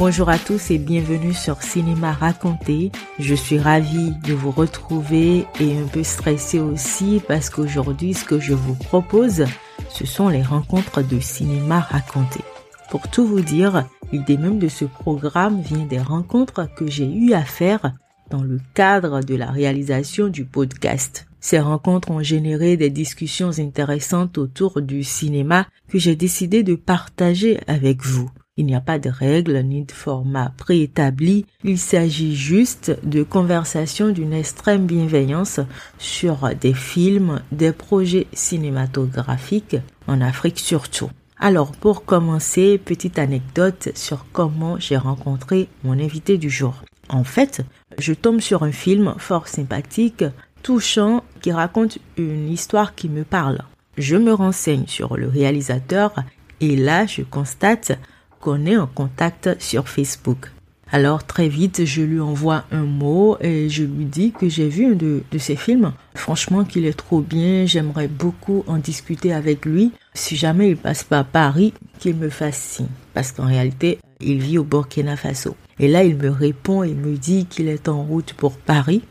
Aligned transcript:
Bonjour 0.00 0.30
à 0.30 0.38
tous 0.38 0.70
et 0.70 0.78
bienvenue 0.78 1.34
sur 1.34 1.60
Cinéma 1.60 2.12
Raconté. 2.12 2.90
Je 3.18 3.34
suis 3.34 3.58
ravie 3.58 4.12
de 4.24 4.32
vous 4.32 4.50
retrouver 4.50 5.44
et 5.60 5.76
un 5.76 5.86
peu 5.92 6.02
stressée 6.04 6.58
aussi 6.58 7.20
parce 7.28 7.50
qu'aujourd'hui 7.50 8.14
ce 8.14 8.24
que 8.24 8.40
je 8.40 8.54
vous 8.54 8.74
propose, 8.76 9.44
ce 9.90 10.06
sont 10.06 10.30
les 10.30 10.42
rencontres 10.42 11.02
de 11.02 11.20
Cinéma 11.20 11.80
Raconté. 11.80 12.40
Pour 12.88 13.08
tout 13.08 13.26
vous 13.26 13.42
dire, 13.42 13.86
l'idée 14.10 14.38
même 14.38 14.58
de 14.58 14.68
ce 14.68 14.86
programme 14.86 15.60
vient 15.60 15.84
des 15.84 16.00
rencontres 16.00 16.66
que 16.74 16.86
j'ai 16.86 17.04
eu 17.04 17.34
à 17.34 17.42
faire 17.42 17.92
dans 18.30 18.42
le 18.42 18.58
cadre 18.72 19.20
de 19.20 19.34
la 19.34 19.50
réalisation 19.50 20.28
du 20.28 20.46
podcast. 20.46 21.26
Ces 21.40 21.60
rencontres 21.60 22.10
ont 22.10 22.22
généré 22.22 22.78
des 22.78 22.88
discussions 22.88 23.58
intéressantes 23.58 24.38
autour 24.38 24.80
du 24.80 25.04
cinéma 25.04 25.66
que 25.88 25.98
j'ai 25.98 26.16
décidé 26.16 26.62
de 26.62 26.74
partager 26.74 27.60
avec 27.66 28.02
vous. 28.02 28.30
Il 28.60 28.66
n'y 28.66 28.74
a 28.74 28.82
pas 28.82 28.98
de 28.98 29.08
règles 29.08 29.62
ni 29.62 29.84
de 29.84 29.90
format 29.90 30.52
préétabli. 30.58 31.46
Il 31.64 31.78
s'agit 31.78 32.36
juste 32.36 32.94
de 33.04 33.22
conversations 33.22 34.10
d'une 34.10 34.34
extrême 34.34 34.84
bienveillance 34.84 35.60
sur 35.96 36.54
des 36.60 36.74
films, 36.74 37.40
des 37.52 37.72
projets 37.72 38.26
cinématographiques 38.34 39.78
en 40.06 40.20
Afrique 40.20 40.58
surtout. 40.58 41.08
Alors 41.38 41.72
pour 41.72 42.04
commencer, 42.04 42.76
petite 42.76 43.18
anecdote 43.18 43.88
sur 43.94 44.26
comment 44.30 44.78
j'ai 44.78 44.98
rencontré 44.98 45.68
mon 45.82 45.98
invité 45.98 46.36
du 46.36 46.50
jour. 46.50 46.82
En 47.08 47.24
fait, 47.24 47.62
je 47.96 48.12
tombe 48.12 48.40
sur 48.40 48.62
un 48.62 48.72
film 48.72 49.14
fort 49.16 49.48
sympathique, 49.48 50.24
touchant, 50.62 51.24
qui 51.40 51.50
raconte 51.50 51.96
une 52.18 52.50
histoire 52.50 52.94
qui 52.94 53.08
me 53.08 53.24
parle. 53.24 53.62
Je 53.96 54.16
me 54.16 54.34
renseigne 54.34 54.86
sur 54.86 55.16
le 55.16 55.28
réalisateur 55.28 56.12
et 56.60 56.76
là 56.76 57.06
je 57.06 57.22
constate 57.22 57.98
qu'on 58.40 58.66
est 58.66 58.76
en 58.76 58.86
contact 58.86 59.56
sur 59.60 59.88
Facebook. 59.88 60.50
Alors 60.92 61.22
très 61.24 61.48
vite, 61.48 61.84
je 61.84 62.02
lui 62.02 62.20
envoie 62.20 62.64
un 62.72 62.82
mot 62.82 63.36
et 63.40 63.68
je 63.68 63.84
lui 63.84 64.06
dis 64.06 64.32
que 64.32 64.48
j'ai 64.48 64.68
vu 64.68 64.86
un 64.86 64.96
de, 64.96 65.22
de 65.30 65.38
ses 65.38 65.54
films. 65.54 65.92
Franchement, 66.16 66.64
qu'il 66.64 66.84
est 66.84 66.98
trop 66.98 67.20
bien. 67.20 67.64
J'aimerais 67.64 68.08
beaucoup 68.08 68.64
en 68.66 68.78
discuter 68.78 69.32
avec 69.32 69.64
lui. 69.64 69.92
Si 70.14 70.36
jamais 70.36 70.70
il 70.70 70.76
passe 70.76 71.04
par 71.04 71.24
Paris, 71.24 71.72
qu'il 72.00 72.16
me 72.16 72.28
fasse 72.28 72.58
signe. 72.58 72.88
Parce 73.14 73.30
qu'en 73.30 73.46
réalité, 73.46 73.98
il 74.20 74.40
vit 74.40 74.58
au 74.58 74.64
Burkina 74.64 75.16
Faso. 75.16 75.54
Et 75.78 75.86
là, 75.86 76.02
il 76.02 76.16
me 76.16 76.30
répond 76.30 76.82
et 76.82 76.92
me 76.92 77.16
dit 77.16 77.46
qu'il 77.46 77.68
est 77.68 77.88
en 77.88 78.02
route 78.02 78.32
pour 78.32 78.56
Paris. 78.56 79.02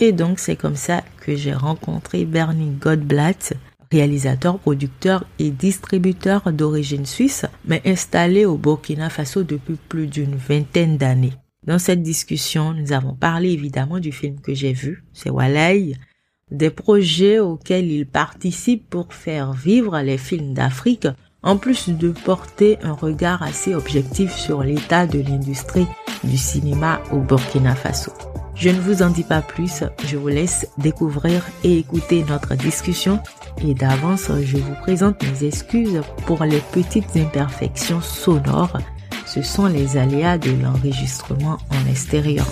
Et 0.00 0.12
donc, 0.12 0.40
c'est 0.40 0.56
comme 0.56 0.76
ça 0.76 1.02
que 1.20 1.36
j'ai 1.36 1.54
rencontré 1.54 2.24
Bernie 2.24 2.70
Godblatt, 2.70 3.54
réalisateur, 3.90 4.58
producteur 4.58 5.24
et 5.38 5.50
distributeur 5.50 6.52
d'origine 6.52 7.06
suisse, 7.06 7.46
mais 7.64 7.82
installé 7.84 8.44
au 8.44 8.56
Burkina 8.56 9.10
Faso 9.10 9.42
depuis 9.42 9.76
plus 9.88 10.06
d'une 10.06 10.36
vingtaine 10.36 10.96
d'années. 10.96 11.34
Dans 11.66 11.78
cette 11.78 12.02
discussion, 12.02 12.72
nous 12.72 12.92
avons 12.92 13.14
parlé 13.14 13.50
évidemment 13.50 13.98
du 13.98 14.12
film 14.12 14.40
que 14.40 14.54
j'ai 14.54 14.72
vu, 14.72 15.04
c'est 15.12 15.30
Walay, 15.30 15.94
des 16.50 16.70
projets 16.70 17.40
auxquels 17.40 17.90
il 17.90 18.06
participe 18.06 18.88
pour 18.88 19.12
faire 19.12 19.52
vivre 19.52 19.98
les 20.00 20.18
films 20.18 20.54
d'Afrique, 20.54 21.08
en 21.42 21.56
plus 21.56 21.88
de 21.90 22.10
porter 22.10 22.78
un 22.82 22.92
regard 22.92 23.42
assez 23.42 23.74
objectif 23.74 24.34
sur 24.34 24.62
l'état 24.62 25.06
de 25.06 25.20
l'industrie 25.20 25.86
du 26.24 26.36
cinéma 26.36 27.00
au 27.12 27.18
Burkina 27.18 27.74
Faso. 27.74 28.12
Je 28.60 28.70
ne 28.70 28.80
vous 28.80 29.02
en 29.02 29.10
dis 29.10 29.22
pas 29.22 29.40
plus, 29.40 29.84
je 30.04 30.16
vous 30.16 30.26
laisse 30.26 30.68
découvrir 30.78 31.46
et 31.62 31.78
écouter 31.78 32.24
notre 32.28 32.56
discussion 32.56 33.20
et 33.64 33.72
d'avance 33.72 34.32
je 34.42 34.56
vous 34.56 34.74
présente 34.82 35.22
mes 35.22 35.46
excuses 35.46 36.00
pour 36.26 36.42
les 36.42 36.58
petites 36.72 37.16
imperfections 37.16 38.00
sonores. 38.00 38.76
Ce 39.26 39.42
sont 39.42 39.66
les 39.66 39.96
aléas 39.96 40.38
de 40.38 40.50
l'enregistrement 40.60 41.58
en 41.70 41.88
extérieur. 41.88 42.46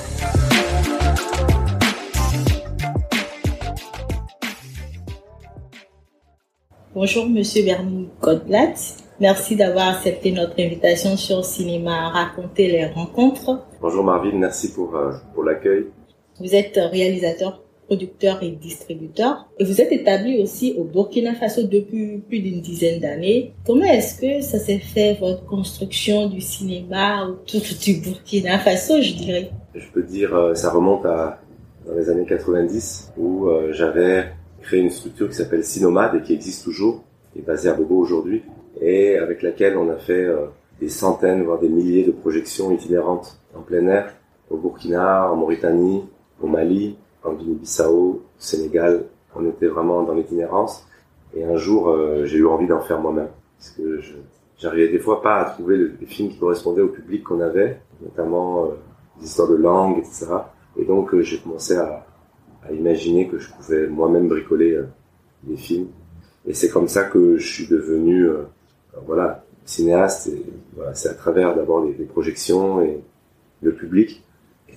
Bonjour 6.95 7.28
Monsieur 7.28 7.65
Bernie 7.65 8.09
Godblatt. 8.22 8.78
Merci 9.19 9.56
d'avoir 9.56 9.97
accepté 9.97 10.31
notre 10.31 10.61
invitation 10.61 11.16
sur 11.16 11.45
Cinéma 11.45 12.11
Raconter 12.11 12.69
les 12.69 12.87
rencontres. 12.87 13.65
Bonjour 13.81 14.05
Marvin, 14.05 14.33
merci 14.34 14.72
pour, 14.72 14.95
euh, 14.95 15.12
pour 15.34 15.43
l'accueil. 15.43 15.87
Vous 16.41 16.55
êtes 16.55 16.77
réalisateur, 16.77 17.63
producteur 17.87 18.43
et 18.43 18.51
distributeur. 18.51 19.49
Et 19.59 19.65
vous 19.65 19.81
êtes 19.81 19.93
établi 19.93 20.43
aussi 20.43 20.75
au 20.77 20.85
Burkina 20.85 21.35
Faso 21.35 21.63
depuis 21.63 22.19
plus 22.19 22.41
d'une 22.41 22.61
dizaine 22.61 23.01
d'années. 23.01 23.55
Comment 23.65 23.85
est-ce 23.85 24.21
que 24.21 24.41
ça 24.41 24.59
s'est 24.59 24.79
fait, 24.79 25.17
votre 25.21 25.45
construction 25.47 26.29
du 26.29 26.41
cinéma 26.41 27.27
autour 27.27 27.63
du 27.81 27.95
Burkina 28.01 28.59
Faso, 28.59 29.01
je 29.01 29.15
dirais? 29.15 29.51
Je 29.75 29.89
peux 29.93 30.03
dire, 30.03 30.35
euh, 30.35 30.55
ça 30.55 30.71
remonte 30.71 31.07
à 31.07 31.41
dans 31.87 31.95
les 31.95 32.11
années 32.11 32.27
90 32.27 33.13
où 33.17 33.47
euh, 33.47 33.73
j'avais 33.73 34.33
créé 34.61 34.81
une 34.81 34.91
structure 34.91 35.29
qui 35.29 35.37
s'appelle 35.37 35.65
Cinomad 35.65 36.15
et 36.17 36.23
qui 36.23 36.33
existe 36.33 36.65
toujours, 36.65 37.05
qui 37.33 37.39
est 37.39 37.43
basée 37.43 37.69
à 37.69 37.75
Bobo 37.75 37.97
aujourd'hui 37.97 38.43
et 38.81 39.17
avec 39.17 39.43
laquelle 39.43 39.77
on 39.77 39.89
a 39.91 39.97
fait 39.97 40.25
euh, 40.25 40.47
des 40.81 40.89
centaines, 40.89 41.45
voire 41.45 41.59
des 41.59 41.69
milliers 41.69 42.05
de 42.05 42.11
projections 42.11 42.71
itinérantes 42.73 43.39
en 43.55 43.61
plein 43.61 43.87
air 43.87 44.13
au 44.51 44.57
Burkina, 44.57 45.31
en 45.31 45.37
Mauritanie, 45.37 46.03
au 46.41 46.47
Mali, 46.47 46.97
en 47.25 47.33
Guinée-Bissau, 47.33 47.93
au 47.93 48.23
Sénégal. 48.39 49.05
On 49.35 49.47
était 49.49 49.67
vraiment 49.67 50.03
dans 50.03 50.15
l'itinérance. 50.15 50.87
Et 51.35 51.45
un 51.45 51.57
jour, 51.57 51.89
euh, 51.89 52.25
j'ai 52.25 52.39
eu 52.39 52.47
envie 52.47 52.67
d'en 52.67 52.81
faire 52.81 53.01
moi-même. 53.01 53.29
Parce 53.59 53.71
que 53.71 54.01
j'arrivais 54.59 54.89
des 54.89 54.99
fois 54.99 55.23
pas 55.23 55.41
à 55.41 55.45
trouver 55.51 55.77
le, 55.77 55.93
les 56.01 56.07
films 56.07 56.31
qui 56.31 56.39
correspondaient 56.39 56.83
au 56.83 56.89
public 56.89 57.25
qu'on 57.25 57.41
avait, 57.41 57.81
notamment 58.03 58.65
euh, 58.65 58.69
des 59.19 59.27
histoires 59.27 59.49
de 59.49 59.57
langue, 59.57 59.99
etc. 59.99 60.27
Et 60.77 60.85
donc, 60.85 61.13
euh, 61.15 61.23
j'ai 61.23 61.39
commencé 61.39 61.77
à, 61.77 62.07
à, 62.67 62.73
imaginer 62.73 63.29
que 63.29 63.39
je 63.39 63.51
pouvais 63.53 63.87
moi-même 63.87 64.29
bricoler 64.29 64.81
des 65.43 65.57
films. 65.57 65.89
Et 66.47 66.55
c'est 66.55 66.71
comme 66.71 66.89
ça 66.89 67.05
que 67.05 67.37
je 67.37 67.47
suis 67.47 67.67
devenu, 67.67 68.29
voilà, 69.05 69.45
cinéaste. 69.65 70.31
Voilà, 70.75 70.95
c'est 70.95 71.09
à 71.09 71.15
travers 71.15 71.55
d'abord 71.57 71.85
les, 71.85 71.95
les 71.95 72.05
projections 72.05 72.81
et 72.81 73.01
le 73.63 73.73
public 73.73 74.23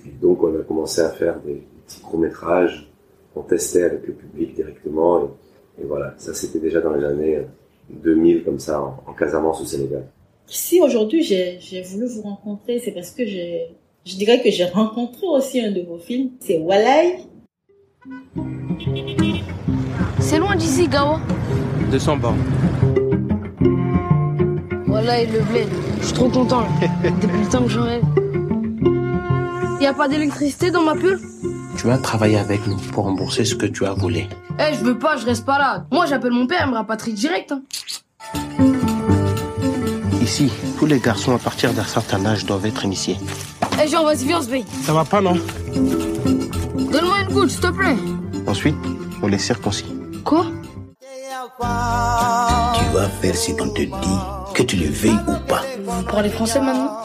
et 0.06 0.12
donc, 0.22 0.44
on 0.44 0.60
a 0.60 0.64
commencé 0.64 1.02
à 1.02 1.10
faire 1.10 1.40
des, 1.42 1.64
petits 1.88 2.02
courts-métrages 2.02 2.88
qu'on 3.34 3.42
testait 3.42 3.84
avec 3.84 4.06
le 4.06 4.14
public 4.14 4.54
directement. 4.54 5.32
Et, 5.78 5.82
et 5.82 5.86
voilà, 5.86 6.14
ça, 6.18 6.34
c'était 6.34 6.60
déjà 6.60 6.82
dans 6.82 6.94
les 6.94 7.04
années 7.04 7.40
2000, 7.90 8.44
comme 8.44 8.60
ça, 8.60 8.82
en, 8.82 9.04
en 9.08 9.14
Casamance, 9.14 9.62
au 9.62 9.66
Sénégal. 9.66 10.06
Si 10.52 10.82
aujourd'hui 10.82 11.22
j'ai 11.22 11.82
voulu 11.84 12.08
vous 12.08 12.24
rencontrer, 12.24 12.80
c'est 12.80 12.92
parce 12.92 13.12
que 13.12 13.24
j'ai, 13.24 13.68
je 14.04 14.16
dirais 14.16 14.42
que 14.42 14.50
j'ai 14.50 14.66
rencontré 14.66 15.28
aussi 15.28 15.62
un 15.62 15.72
de 15.72 15.82
vos 15.82 16.00
films. 16.00 16.31
C'est 16.40 16.58
Walay. 16.58 17.20
C'est 20.20 20.40
loin 20.40 20.56
d'ici, 20.56 20.88
Gawa 20.88 21.20
200 21.92 22.18
bornes. 22.18 22.38
Walay, 24.88 25.28
le 25.28 25.42
bled. 25.52 25.68
Je 26.00 26.06
suis 26.06 26.14
trop 26.16 26.30
content. 26.30 26.62
Là. 26.62 26.68
Depuis 27.04 27.42
le 27.44 27.52
temps 27.52 27.64
que 27.64 27.70
j'en 27.70 27.84
rêve. 27.84 28.28
Y 29.79 29.85
a 29.85 29.94
pas 29.94 30.09
d'électricité 30.09 30.72
dans 30.72 30.84
ma 30.84 30.94
pull 30.94 31.22
Tu 31.78 31.88
vas 31.88 31.97
travailler 31.97 32.38
avec 32.38 32.67
nous 32.67 32.75
pour 32.91 33.06
rembourser 33.06 33.45
ce 33.45 33.56
que 33.56 33.66
tu 33.66 33.85
as 33.85 33.94
volé. 33.94 34.28
Eh, 34.59 34.62
hey, 34.62 34.75
je 34.75 34.84
veux 34.84 35.00
pas, 35.00 35.16
je 35.16 35.25
reste 35.25 35.45
pas 35.45 35.57
là. 35.57 35.85
Moi, 35.90 36.06
j'appelle 36.06 36.31
mon 36.31 36.47
père, 36.47 36.63
il 36.66 36.72
me 36.72 36.75
rapatrie 36.75 37.13
direct. 37.13 37.53
Hein. 37.53 37.62
Ici, 40.22 40.51
tous 40.78 40.85
les 40.85 41.00
garçons 41.00 41.34
à 41.34 41.39
partir 41.39 41.73
d'un 41.73 41.85
certain 41.85 42.25
âge 42.25 42.45
doivent 42.45 42.66
être 42.66 42.84
initiés. 42.84 43.16
Eh, 43.78 43.84
hey, 43.84 43.88
Jean, 43.88 44.03
vas-y, 44.03 44.25
viens, 44.25 44.39
on 44.39 44.41
se 44.41 44.50
veille. 44.50 44.66
Ça 44.84 44.91
va 44.91 45.06
pas, 45.06 45.22
non? 45.22 45.35
Donne-moi 45.73 47.22
une 47.22 47.34
goutte, 47.34 47.50
s'il 47.50 47.62
te 47.62 47.68
plaît. 47.68 47.95
Ensuite, 48.47 48.75
on 49.24 49.27
les 49.27 49.39
circoncis. 49.39 49.95
Quoi? 50.25 50.45
Tu 51.62 52.86
vas 52.94 53.09
faire 53.21 53.36
si 53.36 53.56
on 53.59 53.69
te 53.69 53.81
dit 53.81 54.19
que 54.54 54.63
tu 54.63 54.75
le 54.75 54.89
veuilles 54.89 55.19
ou 55.27 55.48
pas. 55.48 55.62
Vous 55.86 56.04
parlez 56.04 56.30
français 56.30 56.59
maintenant 56.59 56.98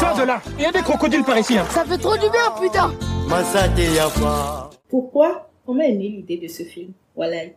Sors 0.00 0.16
de 0.16 0.26
là 0.26 0.40
Il 0.56 0.62
y 0.62 0.64
a 0.64 0.72
des 0.72 0.80
crocodiles 0.80 1.22
par 1.22 1.36
ici. 1.36 1.58
Hein. 1.58 1.66
Ça 1.68 1.84
fait 1.84 1.98
trop 1.98 2.14
du 2.14 2.30
bien, 2.30 2.50
putain 2.58 2.90
Pourquoi 4.88 5.50
Comment 5.66 5.82
est 5.82 5.92
née 5.92 6.08
l'idée 6.08 6.38
de 6.38 6.48
ce 6.48 6.62
film 6.62 6.92
Walay 7.14 7.54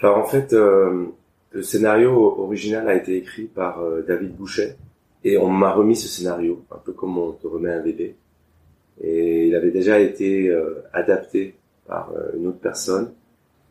Alors 0.00 0.18
en 0.18 0.24
fait, 0.24 0.52
euh, 0.52 1.06
le 1.52 1.62
scénario 1.62 2.10
original 2.40 2.88
a 2.88 2.94
été 2.96 3.16
écrit 3.18 3.44
par 3.44 3.80
euh, 3.80 4.04
David 4.06 4.34
Boucher 4.34 4.74
et 5.22 5.38
on 5.38 5.48
m'a 5.48 5.72
remis 5.72 5.94
ce 5.94 6.08
scénario, 6.08 6.64
un 6.72 6.78
peu 6.78 6.92
comme 6.92 7.16
on 7.18 7.30
te 7.30 7.46
remet 7.46 7.72
un 7.72 7.82
bébé. 7.82 8.16
Et 9.00 9.46
il 9.46 9.54
avait 9.54 9.70
déjà 9.70 10.00
été 10.00 10.48
euh, 10.48 10.82
adapté 10.92 11.54
par 11.86 12.10
euh, 12.16 12.36
une 12.36 12.48
autre 12.48 12.58
personne. 12.60 13.12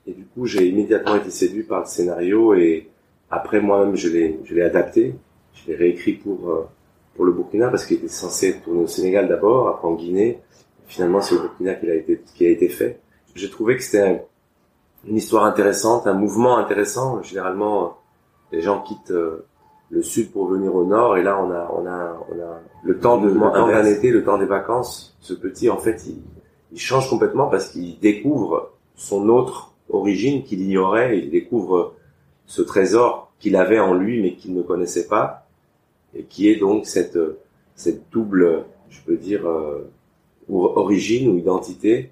Et 0.08 0.14
du 0.14 0.24
coup, 0.24 0.46
j'ai 0.46 0.68
immédiatement 0.68 1.16
été 1.16 1.30
séduit 1.30 1.64
par 1.64 1.82
le 1.82 1.86
scénario 1.86 2.54
et 2.54 2.91
après 3.32 3.62
moi-même 3.62 3.96
je 3.96 4.10
l'ai 4.10 4.40
je 4.44 4.54
l'ai 4.54 4.62
adapté, 4.62 5.16
je 5.54 5.72
l'ai 5.72 5.76
réécrit 5.78 6.14
pour 6.14 6.50
euh, 6.50 6.68
pour 7.16 7.26
le 7.26 7.32
Burkina 7.32 7.70
parce 7.70 7.86
qu'il 7.86 7.98
était 7.98 8.08
censé 8.08 8.60
tourner 8.60 8.84
au 8.84 8.88
Sénégal 8.88 9.28
d'abord, 9.28 9.68
après 9.70 9.88
en 9.88 9.96
Guinée. 9.96 10.40
Finalement, 10.88 11.22
c'est 11.22 11.36
au 11.36 11.40
Burkina 11.40 11.76
qu'il 11.76 11.90
a 11.90 11.96
été 11.96 12.22
qui 12.36 12.46
a 12.46 12.50
été 12.50 12.68
fait. 12.70 13.00
J'ai 13.34 13.50
trouvé 13.50 13.78
que 13.78 13.84
c'était 13.84 14.02
un, 14.02 14.20
une 15.08 15.18
histoire 15.18 15.46
intéressante, 15.46 16.06
un 16.08 16.14
mouvement 16.14 16.58
intéressant. 16.58 17.22
Généralement, 17.24 17.98
les 18.52 18.62
gens 18.62 18.82
quittent 18.82 19.12
euh, 19.12 19.46
le 19.90 20.02
sud 20.02 20.32
pour 20.32 20.48
venir 20.48 20.74
au 20.76 20.86
nord, 20.86 21.18
et 21.18 21.24
là, 21.24 21.42
on 21.42 21.52
a, 21.52 21.72
on 21.76 21.86
a, 21.86 22.18
on 22.30 22.40
a 22.42 22.60
le 22.84 23.00
temps 23.00 23.18
de, 23.18 23.30
le 23.30 23.40
temps 23.40 23.68
d'un 23.68 23.86
été, 23.86 24.10
le 24.10 24.24
temps 24.24 24.38
des 24.38 24.46
vacances. 24.46 25.16
Ce 25.20 25.34
petit, 25.34 25.70
en 25.70 25.78
fait, 25.78 26.04
il, 26.08 26.22
il 26.72 26.80
change 26.80 27.10
complètement 27.10 27.48
parce 27.48 27.70
qu'il 27.70 28.00
découvre 28.00 28.72
son 28.96 29.30
autre 29.30 29.74
origine 29.90 30.44
qu'il 30.44 30.62
ignorait. 30.62 31.20
Il 31.20 31.30
découvre 31.30 31.94
ce 32.46 32.62
trésor 32.62 33.32
qu'il 33.40 33.56
avait 33.56 33.80
en 33.80 33.94
lui, 33.94 34.22
mais 34.22 34.36
qu'il 34.36 34.54
ne 34.54 34.62
connaissait 34.62 35.08
pas, 35.08 35.48
et 36.16 36.24
qui 36.24 36.50
est 36.50 36.58
donc 36.58 36.86
cette, 36.86 37.18
cette 37.76 38.12
double, 38.12 38.66
je 38.90 39.02
peux 39.02 39.18
dire, 39.18 39.48
euh, 39.48 39.90
origine 40.50 41.30
ou 41.30 41.38
identité. 41.38 42.12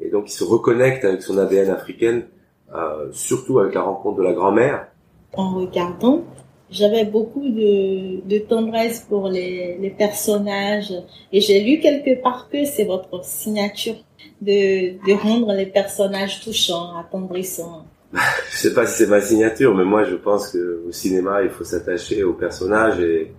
Et 0.00 0.10
donc, 0.10 0.30
il 0.30 0.32
se 0.32 0.44
reconnecte 0.44 1.04
avec 1.04 1.22
son 1.22 1.38
ADN 1.38 1.70
africaine, 1.70 2.26
euh, 2.74 3.08
surtout 3.12 3.58
avec 3.58 3.74
la 3.74 3.82
rencontre 3.82 4.18
de 4.18 4.22
la 4.22 4.32
grand-mère. 4.32 4.88
En 5.34 5.56
regardant, 5.56 6.22
j'avais 6.70 7.04
beaucoup 7.04 7.48
de, 7.48 8.20
de, 8.26 8.38
tendresse 8.38 9.00
pour 9.08 9.28
les, 9.28 9.78
les 9.78 9.90
personnages. 9.90 10.92
Et 11.32 11.40
j'ai 11.40 11.62
lu 11.62 11.80
quelque 11.80 12.20
part 12.22 12.48
que 12.50 12.64
c'est 12.64 12.84
votre 12.84 13.24
signature 13.24 13.96
de, 14.40 15.04
de 15.06 15.12
rendre 15.14 15.52
les 15.52 15.66
personnages 15.66 16.40
touchants, 16.40 16.96
attendrissants. 16.96 17.84
Je 18.12 18.56
sais 18.56 18.74
pas 18.74 18.86
si 18.86 19.04
c'est 19.04 19.10
ma 19.10 19.20
signature, 19.20 19.74
mais 19.74 19.84
moi 19.84 20.04
je 20.04 20.16
pense 20.16 20.52
que 20.52 20.82
au 20.86 20.92
cinéma 20.92 21.42
il 21.42 21.50
faut 21.50 21.64
s'attacher 21.64 22.24
aux 22.24 22.32
personnages 22.32 23.00
et 23.00 23.32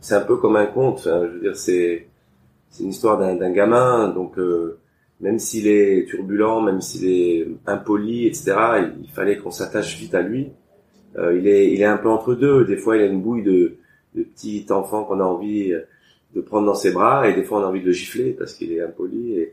c'est 0.00 0.14
un 0.14 0.20
peu 0.20 0.36
comme 0.36 0.56
un 0.56 0.66
conte. 0.66 1.02
je 1.04 1.10
veux 1.10 1.40
dire, 1.40 1.56
c'est 1.56 2.06
c'est 2.70 2.84
une 2.84 2.90
histoire 2.90 3.18
d'un 3.18 3.50
gamin, 3.50 4.08
donc 4.08 4.38
euh, 4.38 4.78
même 5.20 5.40
s'il 5.40 5.66
est 5.66 6.08
turbulent, 6.08 6.60
même 6.60 6.80
s'il 6.80 7.10
est 7.10 7.48
impoli, 7.66 8.26
etc., 8.26 8.54
il, 9.02 9.10
fallait 9.10 9.38
qu'on 9.38 9.50
s'attache 9.50 9.98
vite 9.98 10.14
à 10.14 10.22
lui. 10.22 10.52
Euh, 11.18 11.36
il 11.36 11.48
est 11.48 11.72
il 11.72 11.80
est 11.80 11.86
un 11.86 11.96
peu 11.96 12.08
entre 12.08 12.34
deux. 12.34 12.64
Des 12.64 12.76
fois, 12.76 12.96
il 12.96 13.02
a 13.02 13.06
une 13.06 13.20
bouille 13.20 13.42
de 13.42 13.76
de 14.14 14.22
petit 14.22 14.66
enfant 14.70 15.04
qu'on 15.04 15.20
a 15.20 15.24
envie 15.24 15.72
de 16.34 16.40
prendre 16.40 16.66
dans 16.66 16.74
ses 16.74 16.92
bras, 16.92 17.28
et 17.28 17.34
des 17.34 17.42
fois 17.42 17.60
on 17.60 17.64
a 17.64 17.66
envie 17.66 17.80
de 17.80 17.86
le 17.86 17.92
gifler 17.92 18.32
parce 18.32 18.54
qu'il 18.54 18.72
est 18.72 18.80
impoli. 18.80 19.34
Et 19.34 19.52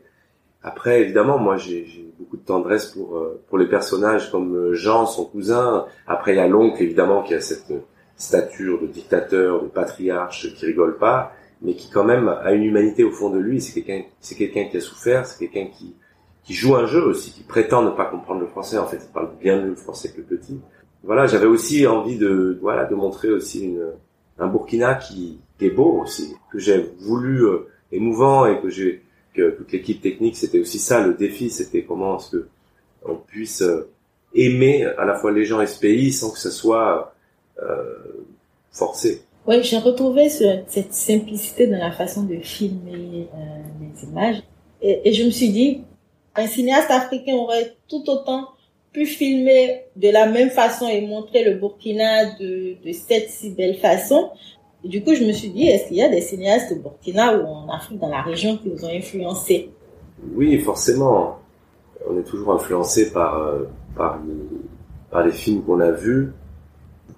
après, 0.62 1.02
évidemment, 1.02 1.38
moi 1.38 1.56
j'ai 1.56 2.12
beaucoup 2.18 2.36
de 2.36 2.44
tendresse 2.44 2.86
pour 2.86 3.16
euh, 3.16 3.40
pour 3.48 3.58
les 3.58 3.68
personnages 3.68 4.30
comme 4.30 4.72
Jean, 4.74 5.06
son 5.06 5.24
cousin. 5.24 5.86
Après, 6.06 6.32
il 6.32 6.36
y 6.36 6.40
a 6.40 6.48
l'oncle 6.48 6.82
évidemment 6.82 7.22
qui 7.22 7.34
a 7.34 7.40
cette 7.40 7.72
stature 8.16 8.80
de 8.80 8.86
dictateur, 8.86 9.62
de 9.62 9.68
patriarche 9.68 10.52
qui 10.54 10.66
rigole 10.66 10.98
pas, 10.98 11.32
mais 11.62 11.74
qui 11.74 11.90
quand 11.90 12.04
même 12.04 12.28
a 12.28 12.52
une 12.52 12.64
humanité 12.64 13.04
au 13.04 13.12
fond 13.12 13.30
de 13.30 13.38
lui. 13.38 13.60
C'est 13.60 13.80
quelqu'un, 13.80 14.04
c'est 14.20 14.34
quelqu'un 14.34 14.64
qui 14.64 14.76
a 14.78 14.80
souffert, 14.80 15.26
c'est 15.26 15.38
quelqu'un 15.38 15.70
qui 15.70 15.94
qui 16.42 16.54
joue 16.54 16.74
un 16.76 16.86
jeu 16.86 17.02
aussi, 17.02 17.30
qui 17.30 17.42
prétend 17.42 17.82
ne 17.82 17.90
pas 17.90 18.06
comprendre 18.06 18.40
le 18.40 18.46
français. 18.46 18.78
En 18.78 18.86
fait, 18.86 19.00
il 19.04 19.12
parle 19.12 19.30
bien 19.38 19.60
mieux 19.60 19.68
le 19.68 19.76
français 19.76 20.10
que 20.10 20.18
le 20.18 20.24
petit. 20.24 20.58
Voilà, 21.04 21.26
j'avais 21.26 21.46
aussi 21.46 21.86
envie 21.86 22.16
de 22.16 22.58
voilà 22.60 22.84
de 22.86 22.94
montrer 22.94 23.30
aussi 23.30 23.64
une 23.64 23.92
un 24.38 24.46
Burkina 24.48 24.94
qui, 24.94 25.40
qui 25.58 25.66
est 25.66 25.70
beau 25.70 26.00
aussi, 26.02 26.34
que 26.52 26.58
j'ai 26.58 26.90
voulu 27.00 27.44
euh, 27.44 27.68
émouvant 27.92 28.46
et 28.46 28.60
que 28.60 28.68
j'ai 28.68 29.02
toute 29.56 29.72
l'équipe 29.72 30.00
technique, 30.00 30.36
c'était 30.36 30.60
aussi 30.60 30.78
ça 30.78 31.06
le 31.06 31.14
défi, 31.14 31.50
c'était 31.50 31.82
comment 31.82 32.18
est-ce 32.18 32.30
que 32.30 32.48
on 33.04 33.14
puisse 33.14 33.62
euh, 33.62 33.90
aimer 34.34 34.84
à 34.84 35.04
la 35.04 35.14
fois 35.14 35.32
les 35.32 35.44
gens 35.44 35.60
et 35.60 35.66
ce 35.66 35.78
pays 35.78 36.12
sans 36.12 36.30
que 36.30 36.38
ce 36.38 36.50
soit 36.50 37.14
euh, 37.62 38.24
forcé. 38.70 39.22
Oui, 39.46 39.62
j'ai 39.62 39.78
retrouvé 39.78 40.28
cette 40.28 40.92
simplicité 40.92 41.66
dans 41.66 41.78
la 41.78 41.92
façon 41.92 42.24
de 42.24 42.36
filmer 42.36 43.28
euh, 43.34 43.38
les 43.80 44.08
images. 44.08 44.42
Et, 44.82 45.12
je 45.12 45.24
me 45.24 45.30
suis 45.30 45.48
dit, 45.48 45.80
un 46.34 46.46
cinéaste 46.46 46.90
africain 46.90 47.34
aurait 47.34 47.74
tout 47.88 48.04
autant 48.08 48.48
pu 48.92 49.06
filmer 49.06 49.84
de 49.96 50.10
la 50.10 50.26
même 50.26 50.50
façon 50.50 50.86
et 50.86 51.00
montrer 51.00 51.44
le 51.44 51.54
Burkina 51.54 52.36
de 52.38 52.76
cette 52.92 53.30
si 53.30 53.50
belle 53.50 53.78
façon. 53.78 54.30
Et 54.84 54.88
du 54.88 55.02
coup, 55.02 55.14
je 55.14 55.24
me 55.24 55.32
suis 55.32 55.50
dit, 55.50 55.66
est-ce 55.66 55.88
qu'il 55.88 55.96
y 55.96 56.02
a 56.02 56.08
des 56.08 56.20
cinéastes 56.20 56.72
au 56.72 56.76
Burkina 56.76 57.36
ou 57.38 57.46
en 57.46 57.68
Afrique, 57.68 57.98
dans 57.98 58.08
la 58.08 58.22
région, 58.22 58.56
qui 58.56 58.70
vous 58.70 58.84
ont 58.84 58.90
influencé 58.90 59.70
Oui, 60.34 60.58
forcément. 60.60 61.38
On 62.08 62.18
est 62.18 62.22
toujours 62.22 62.52
influencé 62.54 63.12
par, 63.12 63.38
euh, 63.38 63.64
par, 63.96 64.20
par 65.10 65.26
les 65.26 65.32
films 65.32 65.62
qu'on 65.64 65.80
a 65.80 65.90
vus 65.90 66.32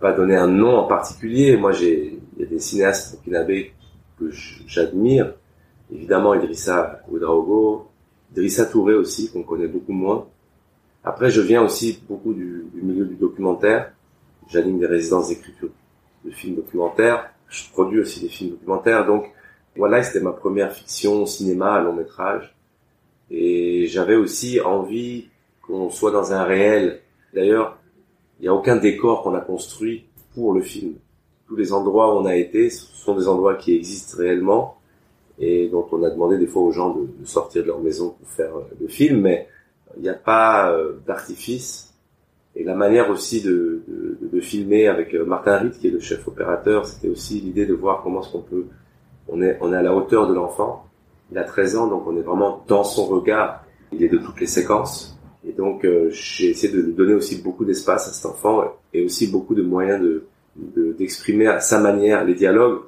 pas 0.00 0.12
donner 0.12 0.36
un 0.36 0.48
nom 0.48 0.78
en 0.78 0.84
particulier. 0.84 1.56
Moi, 1.56 1.72
j'ai, 1.72 2.18
il 2.36 2.42
y 2.42 2.44
a 2.44 2.48
des 2.48 2.58
cinéastes 2.58 3.12
burkinabés 3.12 3.72
que 4.18 4.30
j'admire. 4.66 5.34
Évidemment, 5.92 6.34
Idrissa 6.34 7.02
Ouedraogo, 7.08 7.88
Idrissa 8.32 8.64
Touré 8.64 8.94
aussi, 8.94 9.30
qu'on 9.30 9.42
connaît 9.42 9.68
beaucoup 9.68 9.92
moins. 9.92 10.26
Après, 11.04 11.30
je 11.30 11.40
viens 11.40 11.62
aussi 11.62 12.02
beaucoup 12.08 12.32
du, 12.32 12.64
du 12.72 12.82
milieu 12.82 13.04
du 13.04 13.16
documentaire. 13.16 13.92
J'anime 14.48 14.78
des 14.78 14.86
résidences 14.86 15.28
d'écriture 15.28 15.68
de 16.24 16.30
films 16.30 16.56
documentaires. 16.56 17.30
Je 17.50 17.70
produis 17.70 18.00
aussi 18.00 18.20
des 18.20 18.28
films 18.28 18.52
documentaires. 18.52 19.06
Donc, 19.06 19.30
voilà, 19.76 20.02
c'était 20.02 20.20
ma 20.20 20.32
première 20.32 20.72
fiction 20.72 21.26
cinéma 21.26 21.80
long 21.80 21.92
métrage. 21.92 22.54
Et 23.30 23.86
j'avais 23.86 24.16
aussi 24.16 24.60
envie 24.60 25.28
qu'on 25.62 25.90
soit 25.90 26.10
dans 26.10 26.32
un 26.32 26.44
réel. 26.44 27.00
D'ailleurs, 27.34 27.78
il 28.38 28.44
n'y 28.44 28.48
a 28.48 28.54
aucun 28.54 28.76
décor 28.76 29.22
qu'on 29.22 29.34
a 29.34 29.40
construit 29.40 30.06
pour 30.34 30.54
le 30.54 30.62
film. 30.62 30.94
Tous 31.46 31.56
les 31.56 31.72
endroits 31.72 32.14
où 32.14 32.18
on 32.18 32.26
a 32.26 32.36
été 32.36 32.70
ce 32.70 32.86
sont 32.86 33.16
des 33.16 33.28
endroits 33.28 33.56
qui 33.56 33.74
existent 33.74 34.18
réellement 34.18 34.76
et 35.38 35.68
dont 35.68 35.86
on 35.90 36.02
a 36.02 36.10
demandé 36.10 36.38
des 36.38 36.46
fois 36.46 36.62
aux 36.62 36.72
gens 36.72 36.94
de, 36.94 37.08
sortir 37.24 37.62
de 37.62 37.68
leur 37.68 37.80
maison 37.80 38.10
pour 38.10 38.28
faire 38.28 38.56
euh, 38.56 38.68
le 38.80 38.88
film, 38.88 39.22
mais 39.22 39.48
il 39.96 40.02
n'y 40.02 40.08
a 40.08 40.14
pas 40.14 40.70
euh, 40.70 40.98
d'artifice. 41.06 41.94
Et 42.54 42.62
la 42.62 42.74
manière 42.74 43.10
aussi 43.10 43.40
de, 43.40 43.82
de, 43.88 44.19
de, 44.40 44.44
filmer 44.44 44.88
avec 44.88 45.14
euh, 45.14 45.24
Martin 45.24 45.58
Ritt, 45.58 45.78
qui 45.78 45.88
est 45.88 45.90
le 45.90 46.00
chef 46.00 46.26
opérateur, 46.26 46.86
c'était 46.86 47.08
aussi 47.08 47.40
l'idée 47.40 47.66
de 47.66 47.74
voir 47.74 48.02
comment 48.02 48.22
est-ce 48.22 48.32
qu'on 48.32 48.42
peut... 48.42 48.66
On 49.28 49.40
est, 49.42 49.58
on 49.60 49.72
est 49.72 49.76
à 49.76 49.82
la 49.82 49.94
hauteur 49.94 50.26
de 50.26 50.34
l'enfant. 50.34 50.86
Il 51.30 51.38
a 51.38 51.44
13 51.44 51.76
ans, 51.76 51.86
donc 51.86 52.06
on 52.06 52.16
est 52.16 52.22
vraiment 52.22 52.64
dans 52.66 52.82
son 52.82 53.06
regard. 53.06 53.64
Il 53.92 54.02
est 54.02 54.08
de 54.08 54.18
toutes 54.18 54.40
les 54.40 54.46
séquences. 54.46 55.18
Et 55.46 55.52
donc, 55.52 55.84
euh, 55.84 56.10
j'ai 56.10 56.50
essayé 56.50 56.72
de 56.72 56.82
donner 56.82 57.14
aussi 57.14 57.40
beaucoup 57.40 57.64
d'espace 57.64 58.08
à 58.08 58.12
cet 58.12 58.26
enfant 58.26 58.64
et 58.92 59.04
aussi 59.04 59.28
beaucoup 59.30 59.54
de 59.54 59.62
moyens 59.62 60.02
de 60.02 60.24
d'exprimer 60.98 61.46
à 61.46 61.60
sa 61.60 61.78
manière 61.78 62.24
les 62.24 62.34
dialogues. 62.34 62.80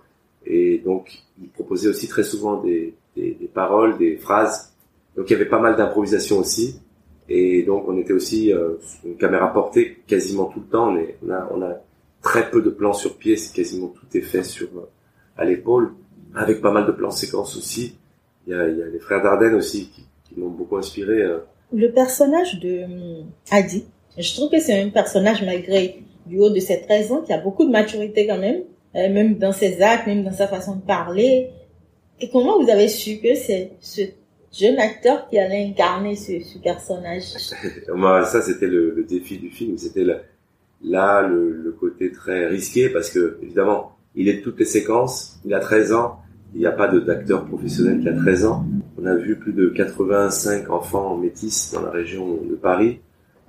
Et 0.44 0.78
donc, 0.84 1.22
il 1.40 1.48
proposait 1.48 1.88
aussi 1.88 2.08
très 2.08 2.24
souvent 2.24 2.60
des, 2.60 2.94
des, 3.16 3.36
des 3.40 3.46
paroles, 3.46 3.96
des 3.96 4.16
phrases. 4.16 4.74
Donc, 5.16 5.30
il 5.30 5.32
y 5.32 5.36
avait 5.36 5.48
pas 5.48 5.60
mal 5.60 5.76
d'improvisation 5.76 6.38
aussi. 6.38 6.81
Et 7.28 7.62
donc, 7.62 7.84
on 7.88 7.96
était 7.98 8.12
aussi 8.12 8.52
euh, 8.52 8.74
une 9.04 9.16
caméra 9.16 9.52
portée 9.52 10.02
quasiment 10.06 10.46
tout 10.46 10.60
le 10.60 10.66
temps. 10.66 10.88
On, 10.92 10.96
est, 10.98 11.16
on, 11.26 11.30
a, 11.30 11.48
on 11.54 11.62
a 11.62 11.76
très 12.20 12.50
peu 12.50 12.62
de 12.62 12.70
plans 12.70 12.92
sur 12.92 13.16
pied. 13.16 13.36
C'est 13.36 13.54
quasiment 13.54 13.88
tout 13.88 14.06
est 14.16 14.22
fait 14.22 14.42
sur 14.42 14.68
euh, 14.76 14.88
à 15.36 15.44
l'épaule, 15.44 15.94
avec 16.34 16.60
pas 16.60 16.72
mal 16.72 16.86
de 16.86 16.92
plans 16.92 17.10
séquences 17.10 17.56
aussi. 17.56 17.96
Il 18.46 18.52
y 18.52 18.54
a, 18.54 18.68
il 18.68 18.78
y 18.78 18.82
a 18.82 18.86
les 18.86 18.98
frères 18.98 19.22
Dardenne 19.22 19.54
aussi 19.54 19.88
qui, 19.88 20.04
qui 20.24 20.38
m'ont 20.38 20.48
beaucoup 20.48 20.76
inspiré. 20.76 21.22
Euh, 21.22 21.38
le 21.72 21.90
personnage 21.90 22.60
de 22.60 22.84
hum, 22.84 23.26
Adi, 23.50 23.84
je 24.18 24.34
trouve 24.34 24.50
que 24.50 24.60
c'est 24.60 24.80
un 24.80 24.90
personnage 24.90 25.42
malgré 25.42 26.02
du 26.26 26.38
haut 26.38 26.50
de 26.50 26.60
ses 26.60 26.82
13 26.82 27.12
ans 27.12 27.22
qui 27.22 27.32
a 27.32 27.38
beaucoup 27.38 27.64
de 27.64 27.70
maturité 27.70 28.26
quand 28.26 28.38
même, 28.38 28.62
euh, 28.94 29.12
même 29.12 29.38
dans 29.38 29.52
ses 29.52 29.80
actes, 29.80 30.06
même 30.06 30.24
dans 30.24 30.32
sa 30.32 30.48
façon 30.48 30.76
de 30.76 30.82
parler. 30.82 31.50
Et 32.20 32.28
comment 32.28 32.62
vous 32.62 32.70
avez 32.70 32.88
su 32.88 33.18
que 33.18 33.34
c'est 33.34 33.72
ce 33.80 34.02
jeune 34.52 34.78
acteur 34.78 35.28
qui 35.28 35.38
allait 35.38 35.64
incarner 35.64 36.16
ce, 36.16 36.40
ce 36.40 36.58
personnage 36.58 37.22
Ça, 38.24 38.42
c'était 38.42 38.66
le, 38.66 38.94
le, 38.94 39.04
défi 39.04 39.38
du 39.38 39.50
film. 39.50 39.78
C'était 39.78 40.04
là 40.04 41.22
le, 41.22 41.52
le, 41.52 41.72
côté 41.72 42.10
très 42.12 42.46
risqué 42.46 42.88
parce 42.88 43.10
que, 43.10 43.38
évidemment, 43.42 43.96
il 44.14 44.28
est 44.28 44.34
de 44.34 44.42
toutes 44.42 44.58
les 44.58 44.66
séquences, 44.66 45.40
il 45.44 45.54
a 45.54 45.60
13 45.60 45.92
ans, 45.92 46.18
il 46.54 46.60
n'y 46.60 46.66
a 46.66 46.72
pas 46.72 46.88
d'acteur 46.88 47.46
professionnel 47.46 48.00
qui 48.00 48.08
a 48.08 48.12
13 48.12 48.44
ans. 48.44 48.66
On 48.98 49.06
a 49.06 49.14
vu 49.14 49.36
plus 49.36 49.52
de 49.52 49.68
85 49.68 50.68
enfants 50.70 51.16
métis 51.16 51.72
dans 51.72 51.82
la 51.82 51.90
région 51.90 52.36
de 52.42 52.54
Paris. 52.54 53.00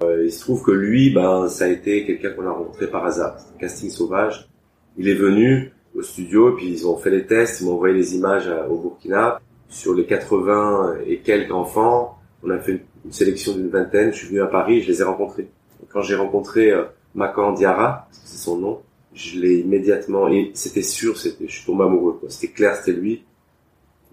Euh, 0.01 0.23
il 0.25 0.31
se 0.31 0.39
trouve 0.39 0.63
que 0.63 0.71
lui, 0.71 1.13
ben, 1.13 1.47
ça 1.49 1.65
a 1.65 1.67
été 1.67 2.05
quelqu'un 2.05 2.31
qu'on 2.31 2.47
a 2.47 2.51
rencontré 2.51 2.87
par 2.87 3.05
hasard. 3.05 3.37
Casting 3.59 3.89
sauvage. 3.89 4.49
Il 4.97 5.09
est 5.09 5.15
venu 5.15 5.73
au 5.95 6.01
studio, 6.01 6.53
puis 6.55 6.69
ils 6.69 6.87
ont 6.87 6.97
fait 6.97 7.09
les 7.09 7.25
tests, 7.25 7.61
ils 7.61 7.65
m'ont 7.65 7.73
envoyé 7.73 7.93
les 7.93 8.15
images 8.15 8.49
au 8.69 8.77
Burkina. 8.77 9.41
Sur 9.69 9.93
les 9.93 10.05
80 10.05 10.97
et 11.07 11.19
quelques 11.19 11.51
enfants, 11.51 12.19
on 12.43 12.49
a 12.49 12.59
fait 12.59 12.83
une, 13.05 13.11
sélection 13.11 13.53
d'une 13.53 13.69
vingtaine. 13.69 14.11
Je 14.13 14.17
suis 14.17 14.27
venu 14.27 14.41
à 14.41 14.47
Paris, 14.47 14.81
je 14.81 14.87
les 14.87 15.01
ai 15.01 15.03
rencontrés. 15.03 15.49
quand 15.89 16.01
j'ai 16.01 16.15
rencontré 16.15 16.71
euh, 16.71 16.83
Makan 17.15 17.53
Diarra, 17.53 18.07
c'est 18.11 18.37
son 18.37 18.57
nom, 18.57 18.81
je 19.13 19.39
l'ai 19.39 19.59
immédiatement, 19.59 20.27
et 20.29 20.51
c'était 20.53 20.81
sûr, 20.81 21.17
c'était, 21.17 21.47
je 21.47 21.51
suis 21.51 21.65
tombé 21.65 21.83
amoureux, 21.83 22.19
C'était 22.29 22.53
clair, 22.53 22.75
c'était 22.75 22.93
lui 22.97 23.23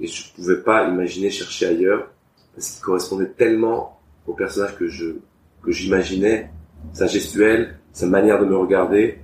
et 0.01 0.07
je 0.07 0.33
pouvais 0.35 0.63
pas 0.63 0.89
imaginer 0.89 1.31
chercher 1.31 1.67
ailleurs 1.67 2.11
parce 2.55 2.71
qu'il 2.71 2.83
correspondait 2.83 3.29
tellement 3.29 4.01
au 4.27 4.33
personnage 4.33 4.77
que 4.77 4.89
je 4.89 5.17
que 5.63 5.73
j'imaginais, 5.73 6.51
sa 6.95 7.07
gestuelle, 7.07 7.79
sa 7.93 8.07
manière 8.07 8.41
de 8.41 8.47
me 8.47 8.57
regarder. 8.57 9.19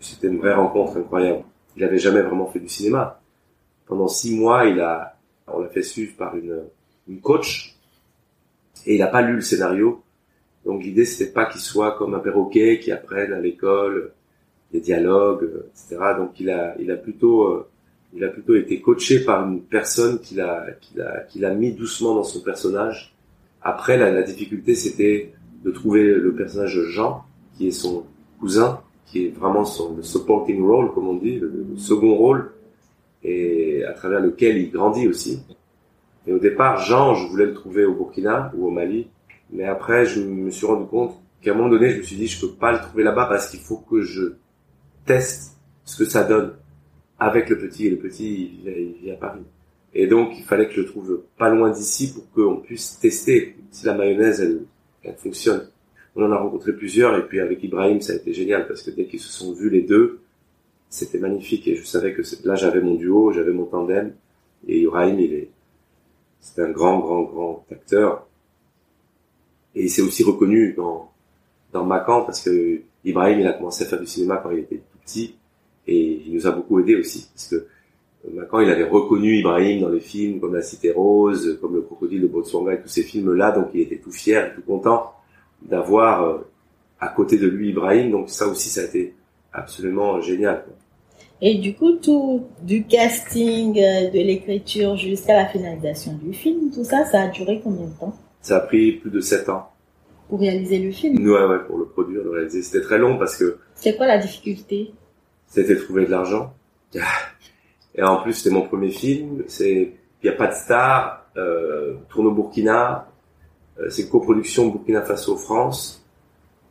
C'était 0.00 0.28
une 0.28 0.38
vraie 0.38 0.54
rencontre 0.54 0.96
incroyable. 0.96 1.42
Il 1.76 1.82
avait 1.82 1.98
jamais 1.98 2.22
vraiment 2.22 2.46
fait 2.46 2.60
du 2.60 2.68
cinéma. 2.68 3.20
Pendant 3.86 4.06
six 4.06 4.38
mois, 4.38 4.66
il 4.66 4.80
a, 4.80 5.18
on 5.54 5.60
l'a 5.60 5.68
fait 5.68 5.82
suivre 5.82 6.16
par 6.16 6.36
une, 6.36 6.62
une 7.08 7.20
coach 7.20 7.76
et 8.86 8.94
il 8.94 8.98
n'a 8.98 9.06
pas 9.06 9.22
lu 9.22 9.34
le 9.34 9.40
scénario. 9.40 10.02
Donc 10.64 10.82
l'idée 10.82 11.04
c'était 11.04 11.32
pas 11.32 11.46
qu'il 11.46 11.60
soit 11.60 11.96
comme 11.96 12.14
un 12.14 12.18
perroquet 12.18 12.78
qui 12.80 12.92
apprenne 12.92 13.32
à 13.32 13.40
l'école 13.40 14.12
des 14.72 14.80
dialogues, 14.80 15.48
etc. 15.70 15.98
Donc 16.18 16.38
il 16.38 16.50
a, 16.50 16.76
il 16.78 16.90
a 16.90 16.96
plutôt, 16.96 17.44
euh, 17.44 17.68
il 18.14 18.22
a 18.24 18.28
plutôt 18.28 18.54
été 18.54 18.80
coaché 18.80 19.24
par 19.24 19.48
une 19.48 19.62
personne 19.62 20.20
qui 20.20 20.34
l'a, 20.34 20.66
qui 20.80 20.96
l'a, 20.96 21.20
qui 21.20 21.38
l'a 21.38 21.54
mis 21.54 21.72
doucement 21.72 22.14
dans 22.14 22.24
son 22.24 22.40
personnage. 22.42 23.14
Après 23.62 23.96
la, 23.96 24.10
la 24.10 24.22
difficulté 24.22 24.74
c'était 24.74 25.32
de 25.64 25.70
trouver 25.70 26.04
le 26.14 26.34
personnage 26.34 26.80
Jean, 26.88 27.24
qui 27.56 27.68
est 27.68 27.72
son 27.72 28.04
cousin, 28.38 28.80
qui 29.06 29.26
est 29.26 29.28
vraiment 29.30 29.64
son 29.64 29.96
le 29.96 30.02
supporting 30.02 30.62
role, 30.62 30.92
comme 30.94 31.08
on 31.08 31.16
dit, 31.16 31.38
le 31.38 31.66
second 31.76 32.14
rôle, 32.14 32.52
et 33.22 33.84
à 33.84 33.92
travers 33.92 34.20
lequel 34.20 34.58
il 34.58 34.70
grandit 34.70 35.08
aussi. 35.08 35.42
Et 36.26 36.32
au 36.32 36.38
départ, 36.38 36.78
Jean, 36.78 37.14
je 37.14 37.26
voulais 37.28 37.46
le 37.46 37.54
trouver 37.54 37.84
au 37.84 37.94
Burkina 37.94 38.52
ou 38.56 38.66
au 38.66 38.70
Mali, 38.70 39.08
mais 39.52 39.64
après, 39.64 40.06
je 40.06 40.20
me 40.20 40.50
suis 40.50 40.66
rendu 40.66 40.86
compte 40.86 41.20
qu'à 41.42 41.52
un 41.52 41.54
moment 41.54 41.68
donné, 41.68 41.90
je 41.90 41.98
me 41.98 42.02
suis 42.02 42.16
dit, 42.16 42.26
je 42.26 42.40
peux 42.40 42.52
pas 42.52 42.72
le 42.72 42.78
trouver 42.78 43.02
là-bas 43.02 43.26
parce 43.26 43.50
qu'il 43.50 43.60
faut 43.60 43.78
que 43.78 44.02
je 44.02 44.34
teste 45.06 45.56
ce 45.84 46.02
que 46.02 46.08
ça 46.08 46.24
donne 46.24 46.52
avec 47.18 47.48
le 47.48 47.58
petit. 47.58 47.86
Et 47.86 47.90
le 47.90 47.96
petit, 47.96 48.60
il 48.64 48.70
vit, 48.70 48.94
il 48.98 49.02
vit 49.02 49.10
à 49.10 49.16
Paris. 49.16 49.42
Et 49.92 50.06
donc, 50.06 50.32
il 50.38 50.44
fallait 50.44 50.68
que 50.68 50.74
je 50.74 50.82
le 50.82 50.86
trouve 50.86 51.22
pas 51.36 51.48
loin 51.48 51.70
d'ici 51.70 52.12
pour 52.12 52.30
qu'on 52.30 52.60
puisse 52.60 52.98
tester 53.00 53.56
si 53.70 53.86
la 53.86 53.94
mayonnaise, 53.94 54.40
elle, 54.40 54.62
elle 55.02 55.16
fonctionne. 55.16 55.68
On 56.14 56.24
en 56.24 56.32
a 56.32 56.36
rencontré 56.36 56.72
plusieurs 56.72 57.16
et 57.16 57.26
puis 57.26 57.40
avec 57.40 57.62
Ibrahim, 57.62 58.00
ça 58.00 58.12
a 58.12 58.16
été 58.16 58.32
génial 58.32 58.66
parce 58.66 58.82
que 58.82 58.90
dès 58.90 59.06
qu'ils 59.06 59.20
se 59.20 59.32
sont 59.32 59.52
vus 59.52 59.70
les 59.70 59.82
deux, 59.82 60.20
c'était 60.90 61.18
magnifique 61.18 61.66
et 61.68 61.76
je 61.76 61.84
savais 61.84 62.12
que 62.12 62.22
là, 62.44 62.56
j'avais 62.56 62.80
mon 62.80 62.94
duo, 62.96 63.32
j'avais 63.32 63.52
mon 63.52 63.64
tandem 63.64 64.12
et 64.66 64.80
Ibrahim, 64.80 65.18
il 65.20 65.32
est, 65.32 65.50
c'est 66.40 66.60
un 66.60 66.70
grand, 66.70 66.98
grand, 66.98 67.22
grand 67.22 67.64
acteur. 67.70 68.26
Et 69.74 69.84
il 69.84 69.90
s'est 69.90 70.02
aussi 70.02 70.24
reconnu 70.24 70.74
dans, 70.76 71.10
dans 71.72 71.84
Macan 71.84 72.24
parce 72.24 72.42
que 72.42 72.80
Ibrahim, 73.04 73.40
il 73.40 73.46
a 73.46 73.52
commencé 73.52 73.84
à 73.84 73.86
faire 73.86 74.00
du 74.00 74.06
cinéma 74.06 74.38
quand 74.42 74.50
il 74.50 74.58
était 74.58 74.78
tout 74.78 74.98
petit 75.04 75.36
et 75.86 76.22
il 76.26 76.34
nous 76.34 76.46
a 76.46 76.50
beaucoup 76.50 76.80
aidé 76.80 76.96
aussi 76.96 77.28
parce 77.32 77.48
que 77.48 77.66
Macan, 78.34 78.60
il 78.60 78.70
avait 78.70 78.88
reconnu 78.88 79.38
Ibrahim 79.38 79.82
dans 79.82 79.88
les 79.88 80.00
films 80.00 80.40
comme 80.40 80.54
La 80.54 80.62
Cité 80.62 80.90
Rose, 80.90 81.56
comme 81.60 81.76
Le 81.76 81.82
Crocodile 81.82 82.22
de 82.22 82.26
Botswana 82.26 82.74
et 82.74 82.82
tous 82.82 82.88
ces 82.88 83.04
films-là, 83.04 83.52
donc 83.52 83.68
il 83.74 83.80
était 83.80 83.98
tout 83.98 84.12
fier 84.12 84.52
tout 84.54 84.62
content 84.62 85.14
d'avoir 85.62 86.24
euh, 86.24 86.38
à 86.98 87.08
côté 87.08 87.38
de 87.38 87.46
lui 87.46 87.70
Ibrahim, 87.70 88.10
donc 88.10 88.28
ça 88.28 88.48
aussi, 88.48 88.68
ça 88.68 88.82
a 88.82 88.84
été 88.84 89.14
absolument 89.52 90.20
génial. 90.20 90.64
Quoi. 90.64 90.74
Et 91.42 91.56
du 91.56 91.74
coup, 91.74 91.92
tout 91.92 92.46
du 92.62 92.84
casting, 92.84 93.78
euh, 93.78 94.10
de 94.10 94.18
l'écriture 94.18 94.96
jusqu'à 94.96 95.34
la 95.34 95.46
finalisation 95.46 96.18
du 96.22 96.34
film, 96.34 96.70
tout 96.70 96.84
ça, 96.84 97.04
ça 97.06 97.22
a 97.22 97.28
duré 97.28 97.60
combien 97.64 97.86
de 97.86 97.98
temps? 97.98 98.14
Ça 98.42 98.56
a 98.56 98.60
pris 98.60 98.92
plus 98.92 99.10
de 99.10 99.20
sept 99.20 99.48
ans. 99.48 99.70
Pour 100.28 100.40
réaliser 100.40 100.78
le 100.78 100.92
film? 100.92 101.26
Ouais, 101.26 101.44
ouais, 101.44 101.58
pour 101.66 101.78
le 101.78 101.86
produire, 101.86 102.22
le 102.22 102.30
réaliser. 102.30 102.62
C'était 102.62 102.84
très 102.84 102.98
long 102.98 103.18
parce 103.18 103.36
que... 103.36 103.58
C'est 103.74 103.96
quoi 103.96 104.06
la 104.06 104.18
difficulté? 104.18 104.92
C'était 105.46 105.74
de 105.74 105.80
trouver 105.80 106.04
de 106.04 106.10
l'argent. 106.10 106.52
Et 107.94 108.02
en 108.02 108.22
plus, 108.22 108.34
c'était 108.34 108.54
mon 108.54 108.62
premier 108.62 108.90
film. 108.90 109.42
C'est, 109.48 109.94
il 110.22 110.24
n'y 110.24 110.30
a 110.30 110.36
pas 110.36 110.46
de 110.46 110.54
star. 110.54 111.26
Euh, 111.36 111.94
tourne 112.08 112.28
au 112.28 112.32
Burkina. 112.32 113.08
Euh, 113.78 113.88
c'est 113.88 114.08
coproduction 114.08 114.68
Burkina 114.68 115.02
Faso-France. 115.02 115.96
Euh, 115.96 115.99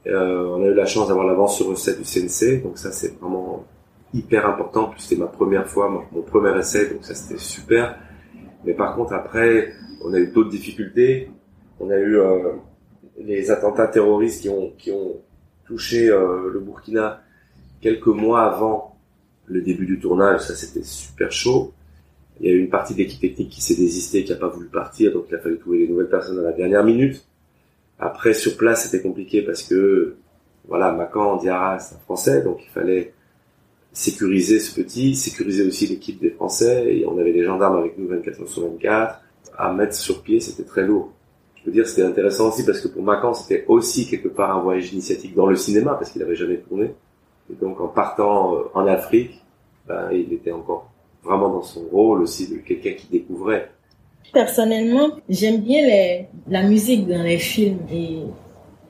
on 0.05 0.63
a 0.63 0.67
eu 0.67 0.73
la 0.73 0.85
chance 0.85 1.07
d'avoir 1.07 1.25
l'avance 1.25 1.57
sur 1.57 1.67
recette 1.67 1.99
du 1.99 2.03
CNC. 2.03 2.63
Donc 2.63 2.77
ça, 2.77 2.91
c'est 2.91 3.19
vraiment 3.19 3.65
hyper 4.13 4.47
important. 4.47 4.89
Plus, 4.89 5.01
c'était 5.01 5.19
ma 5.19 5.27
première 5.27 5.67
fois, 5.67 5.89
mon, 6.11 6.21
premier 6.21 6.57
essai. 6.57 6.89
Donc 6.89 7.03
ça, 7.03 7.13
c'était 7.15 7.39
super. 7.39 7.97
Mais 8.65 8.73
par 8.73 8.95
contre, 8.95 9.13
après, 9.13 9.73
on 10.03 10.13
a 10.13 10.19
eu 10.19 10.27
d'autres 10.27 10.49
difficultés. 10.49 11.29
On 11.79 11.89
a 11.89 11.97
eu 11.97 12.17
euh, 12.17 12.53
les 13.19 13.51
attentats 13.51 13.87
terroristes 13.87 14.41
qui 14.41 14.49
ont, 14.49 14.71
qui 14.77 14.91
ont 14.91 15.17
touché 15.65 16.09
euh, 16.09 16.49
le 16.51 16.59
Burkina 16.59 17.21
quelques 17.81 18.07
mois 18.07 18.43
avant 18.43 18.97
le 19.45 19.61
début 19.61 19.85
du 19.85 19.99
tournage, 19.99 20.41
ça 20.41 20.55
c'était 20.55 20.83
super 20.83 21.31
chaud. 21.31 21.73
Il 22.39 22.47
y 22.47 22.49
a 22.49 22.53
eu 22.53 22.59
une 22.59 22.69
partie 22.69 22.93
d'équipe 22.93 23.19
technique 23.19 23.49
qui 23.49 23.61
s'est 23.61 23.75
désistée, 23.75 24.23
qui 24.23 24.31
a 24.31 24.35
pas 24.35 24.47
voulu 24.47 24.67
partir, 24.67 25.11
donc 25.11 25.25
il 25.29 25.35
a 25.35 25.39
fallu 25.39 25.59
trouver 25.59 25.79
des 25.79 25.87
nouvelles 25.87 26.09
personnes 26.09 26.39
à 26.39 26.43
la 26.43 26.51
dernière 26.53 26.83
minute. 26.83 27.25
Après, 27.99 28.33
sur 28.33 28.55
place, 28.57 28.85
c'était 28.85 29.01
compliqué 29.03 29.41
parce 29.41 29.63
que, 29.63 30.15
voilà, 30.67 30.91
Macan, 30.91 31.37
Diarra, 31.37 31.79
c'est 31.79 31.95
un 31.95 31.99
Français, 31.99 32.41
donc 32.41 32.59
il 32.63 32.69
fallait 32.69 33.13
sécuriser 33.91 34.59
ce 34.59 34.73
petit, 34.73 35.15
sécuriser 35.15 35.63
aussi 35.67 35.87
l'équipe 35.87 36.19
des 36.19 36.29
Français, 36.29 36.95
et 36.95 37.05
on 37.05 37.17
avait 37.17 37.33
des 37.33 37.43
gendarmes 37.43 37.77
avec 37.77 37.97
nous 37.97 38.07
24 38.07 38.41
heures 38.41 38.47
sur 38.47 38.63
24. 38.63 39.21
À 39.57 39.73
mettre 39.73 39.93
sur 39.93 40.23
pied, 40.23 40.39
c'était 40.39 40.63
très 40.63 40.85
lourd. 40.85 41.11
Je 41.55 41.63
peux 41.65 41.71
dire, 41.71 41.85
c'était 41.85 42.03
intéressant 42.03 42.49
aussi 42.49 42.65
parce 42.65 42.79
que 42.79 42.87
pour 42.87 43.03
Macan, 43.03 43.33
c'était 43.33 43.65
aussi 43.67 44.07
quelque 44.07 44.29
part 44.29 44.55
un 44.55 44.61
voyage 44.61 44.93
initiatique 44.93 45.35
dans 45.35 45.47
le 45.47 45.57
cinéma 45.57 45.95
parce 45.95 46.11
qu'il 46.11 46.21
avait 46.23 46.35
jamais 46.35 46.57
tourné. 46.57 46.93
Et 47.51 47.55
donc, 47.55 47.81
en 47.81 47.89
partant 47.89 48.55
euh, 48.55 48.63
en 48.73 48.87
Afrique, 48.87 49.43
ben, 49.85 50.09
il 50.11 50.31
était 50.31 50.51
encore 50.51 50.89
vraiment 51.21 51.49
dans 51.49 51.61
son 51.61 51.81
rôle 51.81 52.21
aussi 52.21 52.49
de 52.49 52.59
quelqu'un 52.59 52.93
qui 52.93 53.07
découvrait. 53.07 53.69
Personnellement, 54.33 55.11
j'aime 55.27 55.61
bien 55.61 55.81
les, 55.81 56.27
la 56.47 56.63
musique 56.63 57.07
dans 57.07 57.23
les 57.23 57.37
films 57.37 57.79
et 57.91 58.23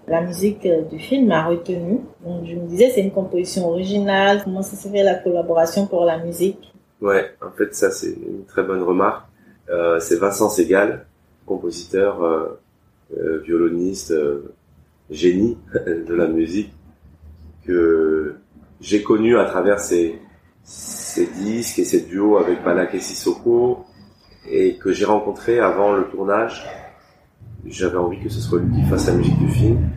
la 0.08 0.22
musique 0.22 0.66
euh, 0.66 0.82
du 0.84 1.00
film 1.00 1.28
m'a 1.28 1.46
retenu. 1.46 2.00
Donc, 2.26 2.46
je 2.46 2.56
me 2.56 2.68
disais, 2.68 2.92
c'est 2.94 3.02
une 3.02 3.12
composition 3.12 3.70
originale. 3.70 4.42
Comment 4.44 4.64
ça 4.64 4.76
se 4.76 4.88
fait 4.88 5.04
la 5.04 5.16
collaboration 5.16 5.86
pour 5.86 6.04
la 6.04 6.18
musique? 6.18 6.74
Ouais, 7.00 7.32
en 7.42 7.52
fait, 7.52 7.74
ça, 7.76 7.92
c'est 7.92 8.12
une 8.12 8.46
très 8.46 8.64
bonne 8.64 8.82
remarque. 8.82 9.28
Euh, 9.70 10.00
c'est 10.00 10.18
Vincent 10.18 10.50
Segal, 10.50 11.06
compositeur, 11.46 12.24
euh, 12.24 13.42
violoniste, 13.44 14.14
génie 15.10 15.58
de 15.86 16.14
la 16.14 16.28
musique, 16.28 16.74
que 17.66 18.36
j'ai 18.82 19.04
connu 19.04 19.38
à 19.38 19.46
travers 19.46 19.80
ses, 19.80 20.20
ses 20.64 21.28
disques 21.28 21.80
et 21.80 21.86
ses 21.86 22.02
duos 22.02 22.38
avec 22.38 22.64
Balak 22.64 22.96
et 22.96 23.00
Sissoko, 23.00 23.86
et 24.48 24.76
que 24.76 24.92
j'ai 24.92 25.06
rencontré 25.06 25.60
avant 25.60 25.94
le 25.94 26.06
tournage. 26.06 26.66
J'avais 27.66 27.98
envie 27.98 28.20
que 28.20 28.30
ce 28.30 28.40
soit 28.40 28.60
lui 28.60 28.74
qui 28.76 28.84
fasse 28.84 29.08
la 29.08 29.14
musique 29.14 29.38
du 29.40 29.50
film. 29.50 29.90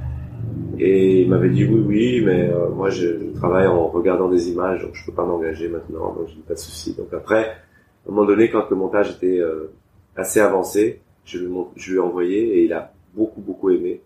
Et 0.79 1.23
il 1.23 1.29
m'avait 1.29 1.51
dit 1.51 1.65
oui, 1.65 1.81
oui, 1.87 2.23
mais 2.25 2.49
euh, 2.49 2.71
moi 2.71 2.91
je, 2.91 3.07
je, 3.19 3.39
travaille 3.39 3.67
en 3.67 3.89
regardant 3.89 4.29
des 4.29 4.51
images, 4.51 4.83
donc 4.83 4.95
je 4.95 5.05
peux 5.07 5.13
pas 5.13 5.25
m'engager 5.25 5.69
maintenant, 5.69 6.13
donc 6.15 6.29
j'ai 6.29 6.41
pas 6.47 6.55
de 6.55 6.59
souci. 6.59 6.95
Donc 6.95 7.13
après, 7.13 7.45
à 7.45 8.09
un 8.09 8.11
moment 8.11 8.27
donné, 8.27 8.51
quand 8.51 8.69
le 8.69 8.77
montage 8.77 9.11
était 9.11 9.39
euh, 9.39 9.73
assez 10.17 10.41
avancé, 10.41 11.01
je 11.25 11.39
lui, 11.39 11.55
je 11.77 11.93
lui 11.93 11.99
ai 11.99 12.01
envoyé 12.01 12.59
et 12.59 12.65
il 12.65 12.73
a 12.73 12.93
beaucoup, 13.15 13.41
beaucoup 13.41 13.71
aimé. 13.71 14.01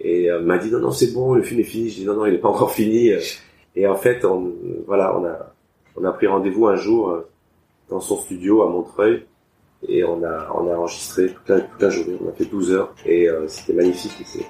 Et 0.00 0.30
euh, 0.30 0.40
m'a 0.40 0.58
dit 0.58 0.70
non, 0.70 0.80
non, 0.80 0.90
c'est 0.90 1.12
bon, 1.12 1.34
le 1.34 1.42
film 1.42 1.60
est 1.60 1.64
fini. 1.64 1.90
Je 1.90 2.00
dis 2.00 2.06
non, 2.06 2.14
non, 2.14 2.26
il 2.26 2.34
est 2.34 2.38
pas 2.38 2.48
encore 2.48 2.72
fini. 2.72 3.10
Et 3.76 3.86
en 3.86 3.96
fait, 3.96 4.24
on, 4.24 4.52
voilà, 4.86 5.16
on 5.18 5.24
a, 5.24 5.54
on 5.96 6.04
a 6.04 6.12
pris 6.12 6.26
rendez-vous 6.26 6.66
un 6.66 6.76
jour 6.76 7.10
euh, 7.10 7.28
dans 7.88 8.00
son 8.00 8.16
studio 8.16 8.62
à 8.62 8.70
Montreuil 8.70 9.26
et 9.88 10.04
on 10.04 10.22
a, 10.24 10.52
on 10.54 10.70
a 10.70 10.76
enregistré 10.76 11.28
toute 11.28 11.48
la, 11.48 11.60
toute 11.60 11.82
la 11.82 11.90
journée. 11.90 12.16
On 12.24 12.28
a 12.28 12.32
fait 12.32 12.44
12 12.44 12.72
heures 12.72 12.94
et 13.04 13.28
euh, 13.28 13.46
c'était 13.48 13.72
magnifique. 13.72 14.12
C'est, 14.24 14.40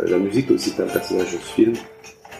euh, 0.00 0.08
la 0.08 0.18
musique 0.18 0.50
aussi 0.50 0.70
est 0.70 0.82
un 0.82 0.86
personnage 0.86 1.32
de 1.32 1.38
ce 1.38 1.52
film. 1.54 1.72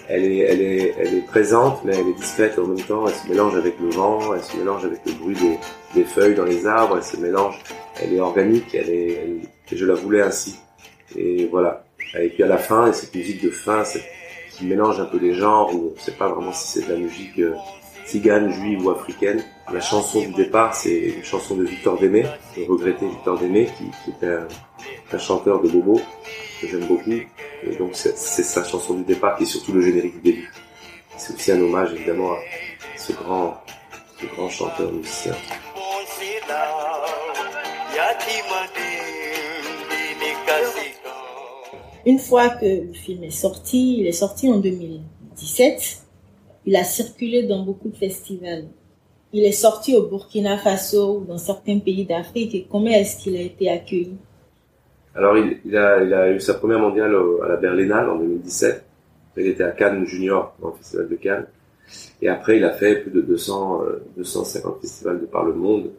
Elle 0.08 0.24
est, 0.24 0.38
elle 0.38 0.62
est, 0.62 0.94
elle 0.98 1.14
est 1.14 1.26
présente, 1.26 1.84
mais 1.84 1.94
elle 1.94 2.08
est 2.08 2.14
discrète 2.14 2.58
en 2.58 2.66
même 2.66 2.84
temps. 2.84 3.06
Elle 3.06 3.14
se 3.14 3.28
mélange 3.28 3.56
avec 3.56 3.78
le 3.78 3.90
vent, 3.90 4.34
elle 4.34 4.42
se 4.42 4.56
mélange 4.56 4.84
avec 4.84 5.00
le 5.04 5.12
bruit 5.12 5.36
des, 5.36 5.58
des 5.94 6.04
feuilles 6.04 6.34
dans 6.34 6.44
les 6.44 6.66
arbres. 6.66 6.96
Elle 6.96 7.04
se 7.04 7.16
mélange. 7.18 7.58
Elle 8.00 8.14
est 8.14 8.20
organique. 8.20 8.74
Elle 8.74 8.90
est, 8.90 9.12
elle, 9.12 9.78
je 9.78 9.84
la 9.84 9.94
voulais 9.94 10.22
ainsi. 10.22 10.56
Et 11.16 11.46
voilà. 11.46 11.84
Et 12.18 12.28
puis 12.28 12.42
à 12.42 12.46
la 12.46 12.56
fin, 12.58 12.86
et 12.86 12.92
cette 12.94 13.14
musique 13.14 13.42
de 13.42 13.50
fin, 13.50 13.82
qui 14.50 14.64
mélange 14.64 14.98
un 14.98 15.04
peu 15.04 15.18
les 15.18 15.34
genres, 15.34 15.74
où 15.74 15.90
on 15.90 15.94
ne 15.94 16.00
sait 16.00 16.12
pas 16.12 16.28
vraiment 16.28 16.52
si 16.52 16.80
c'est 16.80 16.88
de 16.88 16.92
la 16.92 16.98
musique 16.98 17.38
euh, 17.38 17.54
tzigane, 18.06 18.50
juive 18.50 18.86
ou 18.86 18.90
africaine. 18.90 19.42
La 19.70 19.80
chanson 19.80 20.20
du 20.20 20.32
départ, 20.32 20.74
c'est 20.74 20.98
une 20.98 21.24
chanson 21.24 21.54
de 21.54 21.64
Victor 21.64 21.98
Démé, 21.98 22.24
le 22.56 22.64
regretté 22.64 23.06
Victor 23.06 23.38
Démé, 23.38 23.68
qui, 23.76 24.12
un, 24.24 24.48
un, 25.12 25.18
chanteur 25.18 25.60
de 25.60 25.68
bobo 25.68 26.00
que 26.60 26.66
j'aime 26.66 26.86
beaucoup. 26.86 27.10
Et 27.10 27.76
donc 27.76 27.90
c'est 27.94 28.16
sa 28.16 28.64
chanson 28.64 28.94
du 28.94 29.04
départ 29.04 29.36
qui 29.36 29.42
est 29.42 29.46
surtout 29.46 29.72
le 29.72 29.82
générique 29.82 30.14
du 30.22 30.32
début. 30.32 30.52
C'est 31.18 31.34
aussi 31.34 31.52
un 31.52 31.60
hommage 31.60 31.92
évidemment 31.92 32.32
à 32.32 32.38
ce 32.96 33.12
grand, 33.12 33.62
ce 34.18 34.26
grand 34.26 34.48
chanteur 34.48 34.90
musicien. 34.90 35.34
Une 42.06 42.18
fois 42.18 42.48
que 42.48 42.86
le 42.86 42.92
film 42.94 43.22
est 43.24 43.30
sorti, 43.30 43.98
il 43.98 44.06
est 44.06 44.12
sorti 44.12 44.48
en 44.50 44.56
2017, 44.58 46.02
il 46.64 46.76
a 46.76 46.84
circulé 46.84 47.42
dans 47.42 47.64
beaucoup 47.64 47.88
de 47.88 47.96
festivals. 47.96 48.68
Il 49.32 49.44
est 49.44 49.52
sorti 49.52 49.94
au 49.94 50.06
Burkina 50.06 50.56
Faso 50.56 51.18
ou 51.18 51.24
dans 51.24 51.38
certains 51.38 51.78
pays 51.78 52.06
d'Afrique. 52.06 52.54
Et 52.54 52.66
comment 52.70 52.90
est-ce 52.90 53.22
qu'il 53.22 53.36
a 53.36 53.42
été 53.42 53.68
accueilli? 53.68 54.16
Alors, 55.14 55.36
il, 55.36 55.76
a, 55.76 56.32
eu 56.32 56.40
sa 56.40 56.54
première 56.54 56.78
mondiale 56.78 57.14
à 57.44 57.48
la 57.48 57.56
Berlinale 57.56 58.08
en 58.08 58.18
2017. 58.18 58.84
Il 59.36 59.46
était 59.46 59.64
à 59.64 59.70
Cannes 59.70 60.06
Junior, 60.06 60.54
dans 60.60 60.68
le 60.68 60.74
festival 60.74 61.08
de 61.08 61.16
Cannes. 61.16 61.46
Et 62.22 62.28
après, 62.28 62.56
il 62.56 62.64
a 62.64 62.70
fait 62.70 62.96
plus 62.96 63.10
de 63.10 63.20
200, 63.20 63.82
euh, 63.82 64.02
250 64.16 64.80
festivals 64.80 65.20
de 65.20 65.26
par 65.26 65.44
le 65.44 65.54
monde. 65.54 65.90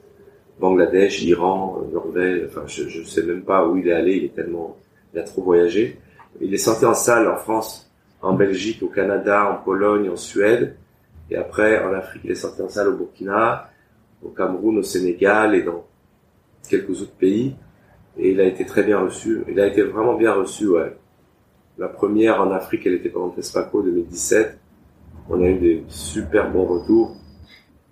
Bangladesh, 0.59 1.24
Iran, 1.24 1.83
Norvège, 1.93 2.48
enfin, 2.48 2.63
je, 2.67 2.88
je 2.89 3.03
sais 3.03 3.24
même 3.24 3.43
pas 3.43 3.65
où 3.65 3.77
il 3.77 3.88
est 3.88 3.93
allé, 3.93 4.17
il 4.17 4.25
est 4.25 4.36
tellement, 4.36 4.75
il 5.13 5.19
a 5.19 5.24
trop 5.24 5.41
voyagé. 5.41 5.98
Il 6.41 6.53
est 6.53 6.57
sorti 6.57 6.86
en 6.86 6.93
salle 6.93 7.27
en 7.27 7.38
France, 7.38 7.89
en 8.21 8.33
Belgique, 8.33 8.83
au 8.83 8.88
Canada, 8.88 9.50
en 9.50 9.63
Pologne, 9.63 10.09
en 10.09 10.17
Suède. 10.17 10.75
Et 11.31 11.36
après, 11.36 11.83
en 11.83 11.93
Afrique, 11.93 12.24
il 12.25 12.31
est 12.31 12.36
sorti 12.36 12.62
en 12.62 12.69
salle 12.69 12.89
au 12.89 12.98
Burkina, 12.98 13.69
au 14.24 14.29
Cameroun, 14.29 14.77
au 14.79 14.83
Sénégal 14.83 15.55
et 15.55 15.63
dans 15.63 15.86
quelques 16.67 17.01
autres 17.01 17.15
pays. 17.15 17.55
Et 18.17 18.31
il 18.31 18.41
a 18.41 18.45
été 18.45 18.65
très 18.65 18.83
bien 18.83 19.00
reçu. 19.00 19.43
Il 19.48 19.59
a 19.59 19.67
été 19.67 19.83
vraiment 19.83 20.15
bien 20.15 20.33
reçu, 20.33 20.67
ouais. 20.67 20.98
La 21.77 21.88
première 21.88 22.41
en 22.41 22.51
Afrique, 22.51 22.86
elle 22.86 22.95
était 22.95 23.09
pendant 23.09 23.31
Fespaco 23.31 23.81
2017. 23.81 24.59
On 25.29 25.41
a 25.41 25.48
eu 25.48 25.59
des 25.59 25.83
super 25.88 26.51
bons 26.51 26.65
retours. 26.65 27.15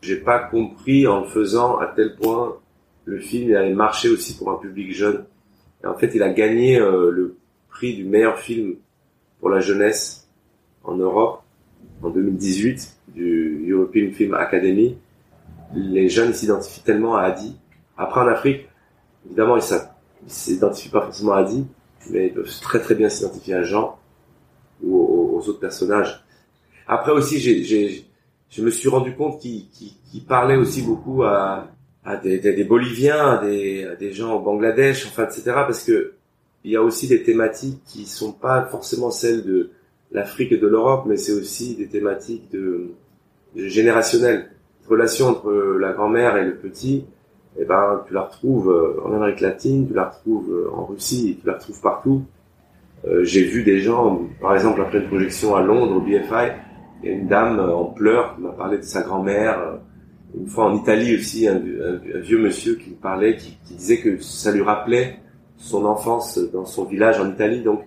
J'ai 0.01 0.17
pas 0.17 0.39
compris 0.39 1.08
en 1.08 1.22
le 1.22 1.27
faisant 1.27 1.77
à 1.77 1.88
tel 1.88 2.15
point 2.15 2.58
le 3.06 3.20
film 3.20 3.56
allait 3.56 3.74
marcher 3.74 4.10
aussi 4.10 4.38
pour 4.38 4.51
un 4.51 4.56
public 4.56 4.94
jeune. 4.94 5.25
Et 5.84 5.88
en 5.88 5.96
fait, 5.96 6.12
il 6.13 6.24
a 6.24 6.29
gagné 6.29 6.79
euh, 6.79 7.10
le 7.12 7.38
prix 7.70 7.96
du 7.96 8.03
meilleur 8.03 8.39
film 8.39 8.75
pour 9.39 9.50
la 9.50 9.62
jeunesse 9.62 10.27
en 10.84 10.96
Europe 10.96 11.41
en 12.01 12.10
2018 12.10 12.98
du 13.15 13.67
European 13.69 14.12
Film 14.13 14.34
Academy. 14.34 14.98
Les 15.74 16.10
jeunes 16.10 16.34
s'identifient 16.34 16.84
tellement 16.84 17.15
à 17.15 17.24
Adi. 17.24 17.55
Après 17.98 18.22
en 18.22 18.27
Afrique, 18.27 18.67
évidemment, 19.25 19.57
ils 19.57 19.63
s'identifient 20.27 20.89
pas 20.89 21.01
forcément 21.01 21.34
à 21.34 21.39
Adi, 21.39 21.65
mais 22.10 22.27
ils 22.27 22.34
peuvent 22.34 22.60
très 22.62 22.79
très 22.79 22.96
bien 22.96 23.10
s'identifier 23.10 23.55
à 23.55 23.63
Jean 23.63 23.98
ou 24.84 24.98
aux, 24.98 25.50
autres 25.50 25.60
personnages. 25.60 26.24
Après 26.88 27.12
aussi, 27.12 27.39
j'ai, 27.39 28.05
je 28.50 28.62
me 28.63 28.72
suis 28.72 28.89
rendu 28.89 29.15
compte 29.15 29.39
qu'il 29.39 30.25
parlait 30.27 30.55
aussi 30.55 30.81
beaucoup 30.81 31.24
à, 31.24 31.67
des, 32.24 32.63
Boliviens, 32.63 33.31
à 33.31 33.46
des, 33.46 33.88
des 34.00 34.13
gens 34.13 34.36
au 34.36 34.39
Bangladesh, 34.39 35.05
enfin, 35.07 35.25
etc. 35.25 35.43
Parce 35.46 35.84
que 35.84 36.13
il 36.63 36.72
y 36.72 36.75
a 36.75 36.81
aussi 36.81 37.07
des 37.07 37.24
thématiques 37.24 37.81
qui 37.86 38.05
sont 38.05 38.34
pas 38.34 38.65
forcément 38.65 39.12
celles 39.12 39.43
de 39.43 39.72
l'Afrique 40.12 40.52
et 40.52 40.58
de 40.58 40.68
l'Europe, 40.68 41.06
mais 41.08 41.18
c'est 41.18 41.34
aussi 41.34 41.76
des 41.76 41.88
thématiques 41.88 42.50
de, 42.52 42.92
de 43.56 43.68
générationnelles. 43.68 44.52
Relation 44.88 45.28
entre 45.28 45.52
la 45.52 45.92
grand-mère 45.92 46.38
et 46.38 46.46
le 46.46 46.56
petit, 46.56 47.06
eh 47.60 47.66
ben, 47.66 48.04
tu 48.08 48.14
la 48.14 48.22
retrouves 48.22 48.70
euh, 48.70 49.02
en 49.04 49.14
Amérique 49.14 49.42
latine, 49.42 49.88
tu 49.88 49.94
la 49.94 50.10
retrouves 50.10 50.52
euh, 50.52 50.70
en 50.74 50.86
Russie, 50.86 51.40
tu 51.42 51.48
la 51.48 51.54
retrouves 51.54 51.82
partout. 51.82 52.24
Euh, 53.06 53.24
j'ai 53.24 53.44
vu 53.44 53.64
des 53.64 53.80
gens, 53.80 54.22
par 54.40 54.54
exemple 54.54 54.82
après 54.82 55.00
une 55.00 55.08
projection 55.08 55.56
à 55.56 55.64
Londres 55.64 55.98
au 55.98 56.02
BFI, 56.02 56.54
il 57.02 57.10
y 57.10 57.12
a 57.12 57.16
une 57.16 57.28
dame 57.28 57.60
en 57.60 57.86
pleurs 57.86 58.36
qui 58.36 58.42
m'a 58.42 58.52
parlé 58.52 58.78
de 58.78 58.84
sa 58.84 59.02
grand-mère. 59.02 59.80
Une 60.36 60.48
fois 60.48 60.66
en 60.66 60.76
Italie 60.76 61.16
aussi, 61.16 61.48
un, 61.48 61.60
vieux 62.22 62.40
monsieur 62.40 62.76
qui 62.76 62.92
me 62.92 62.96
parlait, 62.96 63.36
qui, 63.36 63.58
disait 63.66 63.98
que 63.98 64.20
ça 64.20 64.52
lui 64.52 64.62
rappelait 64.62 65.20
son 65.58 65.86
enfance 65.86 66.40
dans 66.52 66.66
son 66.66 66.86
village 66.86 67.20
en 67.20 67.30
Italie. 67.30 67.62
Donc 67.62 67.82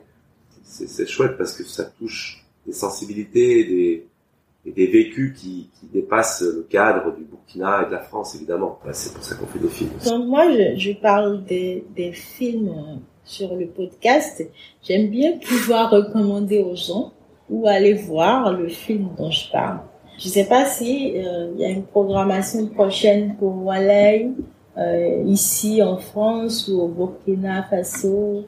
c'est 0.70 1.08
chouette 1.08 1.36
parce 1.36 1.52
que 1.52 1.64
ça 1.64 1.84
touche 1.84 2.44
des 2.66 2.72
sensibilités 2.72 3.60
et 3.60 3.64
des, 3.64 4.72
des 4.72 4.86
vécus 4.86 5.38
qui, 5.38 5.70
qui, 5.78 5.86
dépassent 5.92 6.42
le 6.42 6.62
cadre 6.62 7.14
du 7.16 7.24
Burkina 7.24 7.82
et 7.82 7.86
de 7.86 7.92
la 7.92 8.00
France, 8.00 8.34
évidemment. 8.34 8.78
c'est 8.92 9.12
pour 9.14 9.24
ça 9.24 9.34
qu'on 9.34 9.46
fait 9.46 9.58
des 9.58 9.68
films. 9.68 9.90
Quand 10.04 10.18
moi, 10.18 10.44
je, 10.76 10.92
parle 10.92 11.44
des, 11.44 11.84
des 11.96 12.12
films 12.12 12.68
euh, 12.68 12.96
sur 13.24 13.54
le 13.56 13.66
podcast, 13.66 14.46
j'aime 14.82 15.08
bien 15.08 15.38
pouvoir 15.38 15.90
recommander 15.90 16.62
aux 16.62 16.76
gens 16.76 17.12
ou 17.48 17.66
aller 17.66 17.94
voir 17.94 18.52
le 18.52 18.68
film 18.68 19.08
dont 19.18 19.30
je 19.30 19.50
parle. 19.50 19.80
Je 20.18 20.28
sais 20.28 20.44
pas 20.44 20.66
si 20.66 21.14
euh, 21.16 21.50
il 21.54 21.60
y 21.60 21.64
a 21.64 21.70
une 21.70 21.84
programmation 21.84 22.66
prochaine 22.66 23.36
pour 23.38 23.64
Walay 23.64 24.28
euh, 24.76 25.22
ici 25.26 25.82
en 25.82 25.96
France 25.96 26.68
ou 26.68 26.80
au 26.80 26.88
Burkina 26.88 27.62
Faso. 27.64 28.44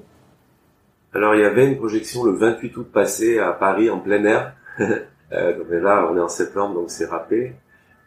Alors 1.14 1.34
il 1.34 1.40
y 1.42 1.44
avait 1.44 1.66
une 1.66 1.76
projection 1.76 2.24
le 2.24 2.32
28 2.32 2.76
août 2.76 2.88
passé 2.92 3.38
à 3.38 3.52
Paris 3.52 3.90
en 3.90 3.98
plein 4.00 4.24
air. 4.24 4.54
Euh, 5.34 5.64
mais 5.70 5.80
là, 5.80 6.10
on 6.12 6.16
est 6.18 6.20
en 6.20 6.28
septembre, 6.28 6.74
donc 6.74 6.90
c'est 6.90 7.06
râpé. 7.06 7.54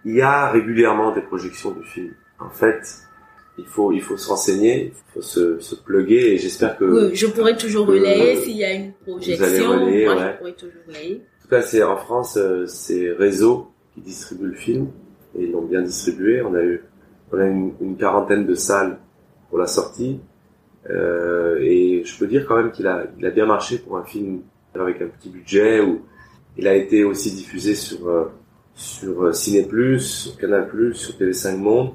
Il 0.05 0.13
y 0.13 0.21
a 0.21 0.51
régulièrement 0.51 1.11
des 1.11 1.21
projections 1.21 1.71
du 1.71 1.83
film. 1.83 2.13
En 2.37 2.51
fait, 2.51 2.83
il 3.57 3.65
faut 3.65 3.91
il 3.91 4.01
faut 4.03 4.15
se 4.15 4.29
renseigner, 4.29 4.93
il 4.95 5.11
faut 5.11 5.23
se, 5.23 5.59
se 5.59 5.73
plugger 5.73 6.35
et 6.35 6.37
j'espère 6.37 6.77
que 6.77 6.85
oui, 6.85 7.15
je 7.15 7.25
pourrais 7.25 7.57
toujours 7.57 7.87
relayer 7.87 8.35
s'il 8.35 8.57
y 8.57 8.63
a 8.63 8.73
une 8.73 8.93
projection. 8.93 9.37
Vous 9.37 9.43
allez 9.43 9.65
relayer, 9.65 10.05
moi, 10.05 10.15
je 10.17 10.37
pourrais 10.37 10.53
toujours 10.53 10.81
relayer. 10.87 11.15
En 11.15 11.41
tout 11.41 11.47
cas, 11.47 11.61
c'est 11.63 11.81
en 11.81 11.97
France, 11.97 12.37
euh, 12.37 12.67
c'est 12.67 13.11
Réseau 13.11 13.71
qui 13.95 14.01
distribue 14.01 14.45
le 14.45 14.53
film 14.53 14.89
et 15.35 15.45
ils 15.45 15.51
l'ont 15.51 15.65
bien 15.65 15.81
distribué. 15.81 16.43
On 16.43 16.53
a 16.53 16.61
eu 16.61 16.83
on 17.31 17.39
a 17.39 17.45
une, 17.45 17.73
une 17.81 17.97
quarantaine 17.97 18.45
de 18.45 18.53
salles 18.53 18.99
pour 19.49 19.57
la 19.57 19.65
sortie 19.65 20.19
euh, 20.19 20.34
et 20.89 22.03
je 22.05 22.19
peux 22.19 22.27
dire 22.27 22.45
quand 22.47 22.57
même 22.57 22.71
qu'il 22.71 22.87
a 22.87 23.05
il 23.17 23.25
a 23.25 23.31
bien 23.31 23.45
marché 23.45 23.77
pour 23.77 23.97
un 23.97 24.03
film 24.03 24.41
avec 24.79 25.01
un 25.01 25.07
petit 25.07 25.29
budget 25.29 25.81
où 25.81 26.01
il 26.57 26.67
a 26.67 26.75
été 26.75 27.03
aussi 27.03 27.31
diffusé 27.31 27.75
sur 27.75 28.07
euh, 28.07 28.25
sur 28.75 29.23
euh, 29.23 29.33
Ciné+, 29.33 29.65
sur 29.99 30.37
Canal+, 30.37 30.69
sur 30.93 31.13
TV5 31.15 31.57
Monde. 31.57 31.91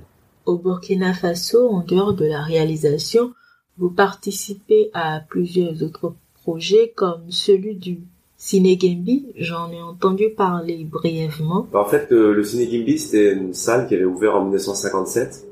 Au 0.47 0.57
Burkina 0.57 1.13
Faso, 1.13 1.69
en 1.69 1.85
dehors 1.85 2.15
de 2.15 2.25
la 2.25 2.43
réalisation, 2.43 3.35
vous 3.79 3.91
participez 3.91 4.91
à 4.95 5.21
plusieurs 5.29 5.83
autres 5.83 6.15
projets 6.43 6.93
comme 6.95 7.31
celui 7.31 7.77
du 7.77 8.01
Ciné 8.37 8.79
Gimbi. 8.79 9.33
J'en 9.37 9.71
ai 9.71 9.81
entendu 9.81 10.31
parler 10.31 10.85
brièvement. 10.85 11.69
En 11.75 11.85
fait, 11.85 12.11
euh, 12.13 12.33
le 12.33 12.43
Ciné 12.43 12.67
Gimbi, 12.71 12.99
c'était 12.99 13.35
une 13.35 13.53
salle 13.53 13.87
qui 13.87 13.95
avait 13.95 14.05
ouvert 14.05 14.37
en 14.37 14.43
1957 14.45 15.47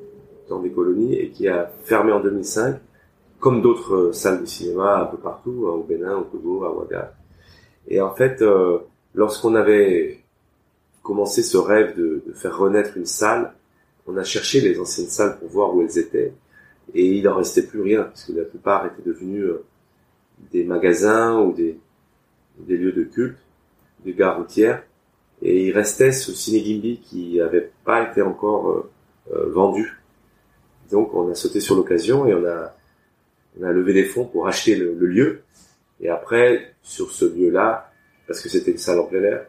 dans 0.48 0.61
des 0.61 0.70
colonies 0.70 1.14
et 1.14 1.29
qui 1.29 1.46
a 1.46 1.70
fermé 1.85 2.11
en 2.12 2.20
2005, 2.20 2.81
comme 3.40 3.62
d'autres 3.62 4.12
salles 4.12 4.40
de 4.40 4.46
cinéma 4.46 5.03
un 5.03 5.07
peu 5.07 5.16
partout, 5.16 5.66
hein, 5.68 5.72
au 5.72 5.83
Bénin, 5.83 6.16
au 6.16 6.24
Togo, 6.24 6.64
à 6.64 6.72
Ouaga. 6.72 7.14
Et 7.87 8.01
en 8.01 8.14
fait, 8.14 8.42
lorsqu'on 9.14 9.55
avait 9.55 10.20
commencé 11.09 11.42
ce 11.42 11.57
rêve 11.57 11.96
de, 11.96 12.22
faire 12.35 12.59
renaître 12.59 12.98
une 12.98 13.07
salle, 13.07 13.55
on 14.07 14.18
a 14.18 14.24
cherché 14.24 14.61
les 14.61 14.79
anciennes 14.79 15.09
salles 15.09 15.38
pour 15.38 15.48
voir 15.48 15.74
où 15.74 15.81
elles 15.81 15.96
étaient, 15.98 16.35
et 16.92 17.07
il 17.07 17.24
n'en 17.24 17.37
restait 17.37 17.62
plus 17.62 17.81
rien, 17.81 18.03
parce 18.03 18.24
que 18.24 18.33
la 18.33 18.44
plupart 18.44 18.85
étaient 18.85 19.09
devenus 19.09 19.44
euh, 19.44 19.64
des 20.53 20.64
magasins 20.64 21.40
ou 21.40 21.55
des, 21.55 21.79
lieux 22.66 22.92
de 22.92 23.05
culte, 23.05 23.38
des 24.05 24.12
gares 24.12 24.37
routières, 24.37 24.83
et 25.40 25.68
il 25.68 25.72
restait 25.72 26.12
ce 26.12 26.31
Ciné 26.33 26.62
qui 27.03 27.38
n'avait 27.38 27.70
pas 27.87 28.11
été 28.11 28.20
encore 28.20 28.68
euh, 28.68 28.90
euh, 29.33 29.51
vendu. 29.51 29.98
Donc 30.90 31.14
on 31.14 31.31
a 31.31 31.35
sauté 31.35 31.61
sur 31.61 31.74
l'occasion 31.74 32.27
et 32.27 32.35
on 32.35 32.44
a, 32.44 32.74
on 33.61 33.64
a 33.64 33.73
levé 33.73 33.92
des 33.92 34.05
fonds 34.05 34.25
pour 34.25 34.49
acheter 34.49 34.77
le 34.77 34.94
lieu. 34.94 35.40
Et 36.01 36.09
après, 36.09 36.75
sur 36.83 37.11
ce 37.11 37.25
lieu-là, 37.25 37.88
parce 38.29 38.40
que 38.40 38.49
c'était 38.49 38.71
une 38.71 38.79
salle 38.79 39.01
en 39.01 39.07
plein 39.07 39.23
air. 39.23 39.47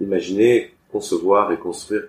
Imaginez 0.00 0.72
concevoir 0.90 1.52
et 1.52 1.58
construire 1.58 2.08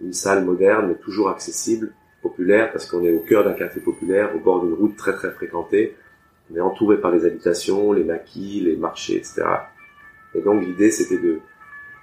une 0.00 0.12
salle 0.12 0.44
moderne 0.44 0.88
mais 0.88 0.94
toujours 0.94 1.28
accessible, 1.28 1.92
populaire, 2.22 2.72
parce 2.72 2.86
qu'on 2.86 3.04
est 3.04 3.12
au 3.12 3.20
cœur 3.20 3.44
d'un 3.44 3.52
quartier 3.52 3.82
populaire, 3.82 4.34
au 4.34 4.38
bord 4.38 4.64
d'une 4.64 4.72
route 4.72 4.96
très 4.96 5.12
très 5.12 5.30
fréquentée. 5.32 5.94
On 6.50 6.56
est 6.56 6.60
entouré 6.60 6.98
par 6.98 7.10
les 7.10 7.26
habitations, 7.26 7.92
les 7.92 8.04
maquis, 8.04 8.60
les 8.60 8.76
marchés, 8.76 9.16
etc. 9.16 9.42
Et 10.34 10.40
donc 10.40 10.64
l'idée 10.64 10.90
c'était 10.90 11.18
de, 11.18 11.40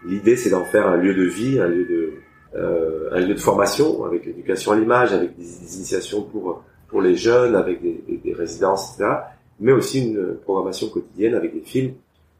l'idée 0.06 0.36
c'est 0.36 0.50
d'en 0.50 0.66
faire 0.66 0.88
un 0.88 0.98
lieu 0.98 1.14
de 1.14 1.24
vie, 1.24 1.60
un 1.60 1.68
lieu 1.68 1.86
de, 1.86 2.14
euh, 2.56 3.10
un 3.12 3.20
lieu 3.20 3.34
de 3.34 3.40
formation 3.40 4.04
avec 4.06 4.26
l'éducation 4.26 4.74
à 4.74 4.76
l'image, 4.76 5.14
avec 5.14 5.36
des, 5.38 5.76
initiations 5.76 6.22
pour 6.22 6.64
pour 6.88 7.02
les 7.02 7.16
jeunes, 7.16 7.56
avec 7.56 7.82
des, 7.82 8.04
des 8.08 8.11
résidences, 8.42 8.94
etc. 8.94 9.12
Mais 9.60 9.72
aussi 9.72 10.08
une 10.08 10.36
programmation 10.44 10.90
quotidienne 10.90 11.36
avec 11.36 11.54
des 11.54 11.62
films 11.62 11.94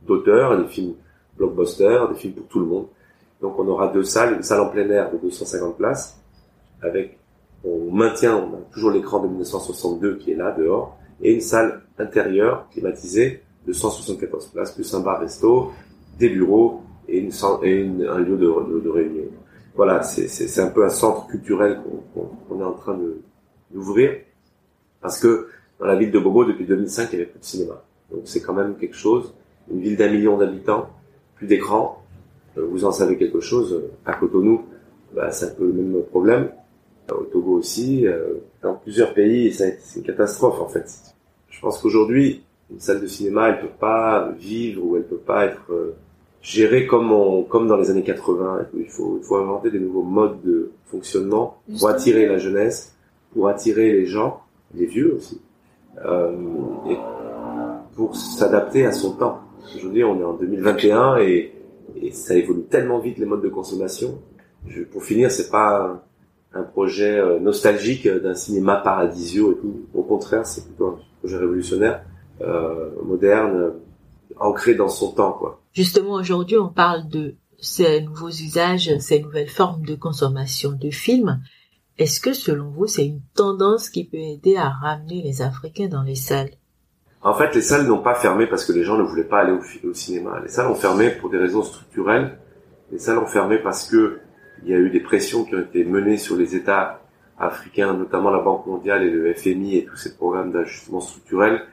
d'auteurs, 0.06 0.58
des 0.62 0.68
films 0.68 0.94
blockbusters, 1.38 2.10
des 2.10 2.16
films 2.16 2.34
pour 2.34 2.48
tout 2.48 2.60
le 2.60 2.66
monde. 2.66 2.88
Donc 3.42 3.58
on 3.58 3.68
aura 3.68 3.88
deux 3.88 4.04
salles, 4.04 4.36
une 4.36 4.44
salle 4.44 4.62
en 4.62 4.70
plein 4.70 4.90
air 4.90 5.12
de 5.12 5.18
250 5.18 5.78
places, 5.78 6.20
avec, 6.82 7.18
on 7.64 7.92
maintient, 7.92 8.36
on 8.36 8.56
a 8.56 8.62
toujours 8.72 8.92
l'écran 8.92 9.20
de 9.20 9.28
1962 9.28 10.18
qui 10.18 10.32
est 10.32 10.36
là 10.36 10.52
dehors, 10.52 10.98
et 11.22 11.34
une 11.34 11.42
salle 11.42 11.82
intérieure 11.98 12.68
climatisée 12.72 13.44
de 13.66 13.74
174 13.74 14.48
places, 14.48 14.72
plus 14.72 14.94
un 14.94 15.02
bar-resto, 15.02 15.72
des 16.18 16.30
bureaux 16.30 16.82
et, 17.08 17.20
une, 17.20 17.32
un 18.08 18.20
lieu 18.20 18.38
de, 18.38 18.90
réunion. 18.90 19.24
Voilà, 19.76 20.04
c'est 20.04 20.62
un 20.62 20.70
peu 20.70 20.86
un 20.86 20.90
centre 20.90 21.28
culturel 21.28 21.82
qu'on 22.14 22.60
est 22.60 22.64
en 22.64 22.74
train 22.74 23.00
d'ouvrir, 23.72 24.18
parce 25.02 25.20
que 25.20 25.48
dans 25.82 25.88
la 25.88 25.96
ville 25.96 26.12
de 26.12 26.20
Bobo, 26.20 26.46
depuis 26.46 26.66
2005, 26.66 27.10
il 27.12 27.16
n'y 27.16 27.22
avait 27.24 27.32
plus 27.32 27.40
de 27.40 27.46
cinéma. 27.46 27.84
Donc 28.12 28.22
c'est 28.26 28.42
quand 28.42 28.54
même 28.54 28.76
quelque 28.78 28.96
chose 28.96 29.34
une 29.70 29.82
ville 29.82 29.98
d'un 29.98 30.10
million 30.10 30.38
d'habitants, 30.38 30.90
plus 31.36 31.48
d'écran, 31.48 32.02
euh, 32.58 32.66
vous 32.66 32.86
en 32.86 32.92
savez 32.92 33.18
quelque 33.18 33.40
chose, 33.40 33.84
à 34.06 34.14
Cotonou, 34.14 34.66
bah, 35.14 35.32
c'est 35.32 35.46
un 35.46 35.56
peu 35.56 35.66
le 35.66 35.74
même 35.74 36.04
problème, 36.04 36.52
euh, 37.12 37.16
au 37.16 37.24
Togo 37.24 37.54
aussi, 37.54 38.08
euh, 38.08 38.36
dans 38.62 38.76
plusieurs 38.76 39.14
pays, 39.14 39.54
c'est 39.54 39.80
une 39.96 40.04
catastrophe 40.04 40.60
en 40.60 40.68
fait. 40.68 40.86
Je 41.50 41.60
pense 41.60 41.80
qu'aujourd'hui, 41.80 42.44
une 42.72 42.80
salle 42.80 43.02
de 43.02 43.08
cinéma, 43.08 43.50
elle 43.50 43.60
peut 43.60 43.74
pas 43.80 44.32
vivre 44.40 44.84
ou 44.84 44.96
elle 44.96 45.04
peut 45.04 45.18
pas 45.18 45.46
être 45.46 45.94
gérée 46.42 46.88
comme 46.88 47.12
on, 47.12 47.44
comme 47.44 47.68
dans 47.68 47.76
les 47.76 47.90
années 47.90 48.04
80. 48.04 48.68
Il 48.78 48.90
faut, 48.90 49.18
il 49.22 49.26
faut 49.26 49.36
inventer 49.36 49.70
des 49.70 49.80
nouveaux 49.80 50.04
modes 50.04 50.42
de 50.44 50.72
fonctionnement 50.86 51.62
pour 51.78 51.90
attirer 51.90 52.26
la 52.28 52.38
jeunesse, 52.38 52.96
pour 53.34 53.50
attirer 53.50 53.92
les 53.92 54.06
gens, 54.06 54.42
les 54.74 54.86
vieux 54.86 55.16
aussi. 55.18 55.42
Euh, 56.06 56.32
et 56.90 56.98
pour 57.96 58.16
s'adapter 58.16 58.86
à 58.86 58.92
son 58.92 59.14
temps. 59.14 59.42
Aujourd'hui, 59.76 60.04
on 60.04 60.20
est 60.20 60.24
en 60.24 60.34
2021 60.34 61.18
et, 61.18 61.54
et 61.96 62.12
ça 62.12 62.36
évolue 62.36 62.64
tellement 62.64 63.00
vite 63.00 63.18
les 63.18 63.26
modes 63.26 63.44
de 63.44 63.50
consommation. 63.50 64.20
Je, 64.68 64.84
pour 64.84 65.04
finir, 65.04 65.32
c'est 65.32 65.50
pas 65.50 66.04
un 66.54 66.64
projet 66.64 67.18
euh, 67.18 67.40
nostalgique 67.40 68.08
d'un 68.08 68.34
cinéma 68.34 68.78
paradisio 68.78 69.54
et 69.54 69.58
tout. 69.58 69.82
Au 69.94 70.04
contraire, 70.04 70.46
c'est 70.46 70.66
plutôt 70.66 70.88
un 70.88 71.00
projet 71.20 71.38
révolutionnaire, 71.38 72.04
euh, 72.42 72.92
moderne, 73.04 73.74
ancré 74.38 74.76
dans 74.76 74.90
son 74.90 75.12
temps, 75.12 75.34
quoi. 75.34 75.62
Justement, 75.74 76.14
aujourd'hui, 76.14 76.58
on 76.58 76.70
parle 76.70 77.08
de 77.08 77.36
ces 77.60 78.02
nouveaux 78.02 78.30
usages, 78.30 78.98
ces 79.00 79.22
nouvelles 79.22 79.50
formes 79.50 79.86
de 79.86 79.96
consommation 79.96 80.72
de 80.72 80.90
films. 80.90 81.42
Est-ce 81.98 82.20
que, 82.20 82.34
selon 82.34 82.70
vous, 82.70 82.88
c'est 82.88 83.06
une 83.06 83.22
tendance 83.36 83.90
qui 83.90 84.06
peut 84.06 84.18
aider 84.18 84.56
à 84.56 84.70
ramener 84.70 85.22
les 85.22 85.42
Africains 85.42 85.88
dans 85.88 86.04
les 86.04 86.16
salles? 86.16 86.52
En 87.22 87.34
fait, 87.34 87.54
les 87.54 87.62
salles 87.62 87.86
n'ont 87.86 88.02
pas 88.02 88.16
fermé 88.16 88.48
parce 88.48 88.66
que 88.66 88.72
les 88.72 88.84
gens 88.84 88.98
ne 88.98 89.04
voulaient 89.04 89.24
pas 89.24 89.42
aller 89.42 89.54
au, 89.84 89.94
cinéma. 89.94 90.40
Les 90.42 90.50
salles 90.50 90.68
ont 90.68 90.76
fermé 90.76 91.12
pour 91.12 91.30
des 91.30 91.38
raisons 91.38 91.62
structurelles. 91.62 92.40
Les 92.92 92.98
salles 92.98 93.20
ont 93.20 93.28
fermé 93.28 93.60
parce 93.60 93.88
que 93.88 94.20
il 94.64 94.70
y 94.70 94.74
a 94.74 94.78
eu 94.78 94.90
des 94.90 95.00
pressions 95.00 95.44
qui 95.44 95.56
ont 95.56 95.62
été 95.62 95.84
menées 95.84 96.18
sur 96.18 96.36
les 96.36 96.56
États 96.56 97.02
africains, 97.38 97.94
notamment 97.94 98.30
la 98.30 98.42
Banque 98.42 98.66
mondiale 98.68 99.04
et 99.04 99.10
le 99.10 99.34
FMI 99.34 99.78
et 99.78 99.86
tous 99.86 99.96
ces 99.96 100.16
programmes 100.16 100.52
d'ajustement 100.52 101.02
structurel 101.02 101.64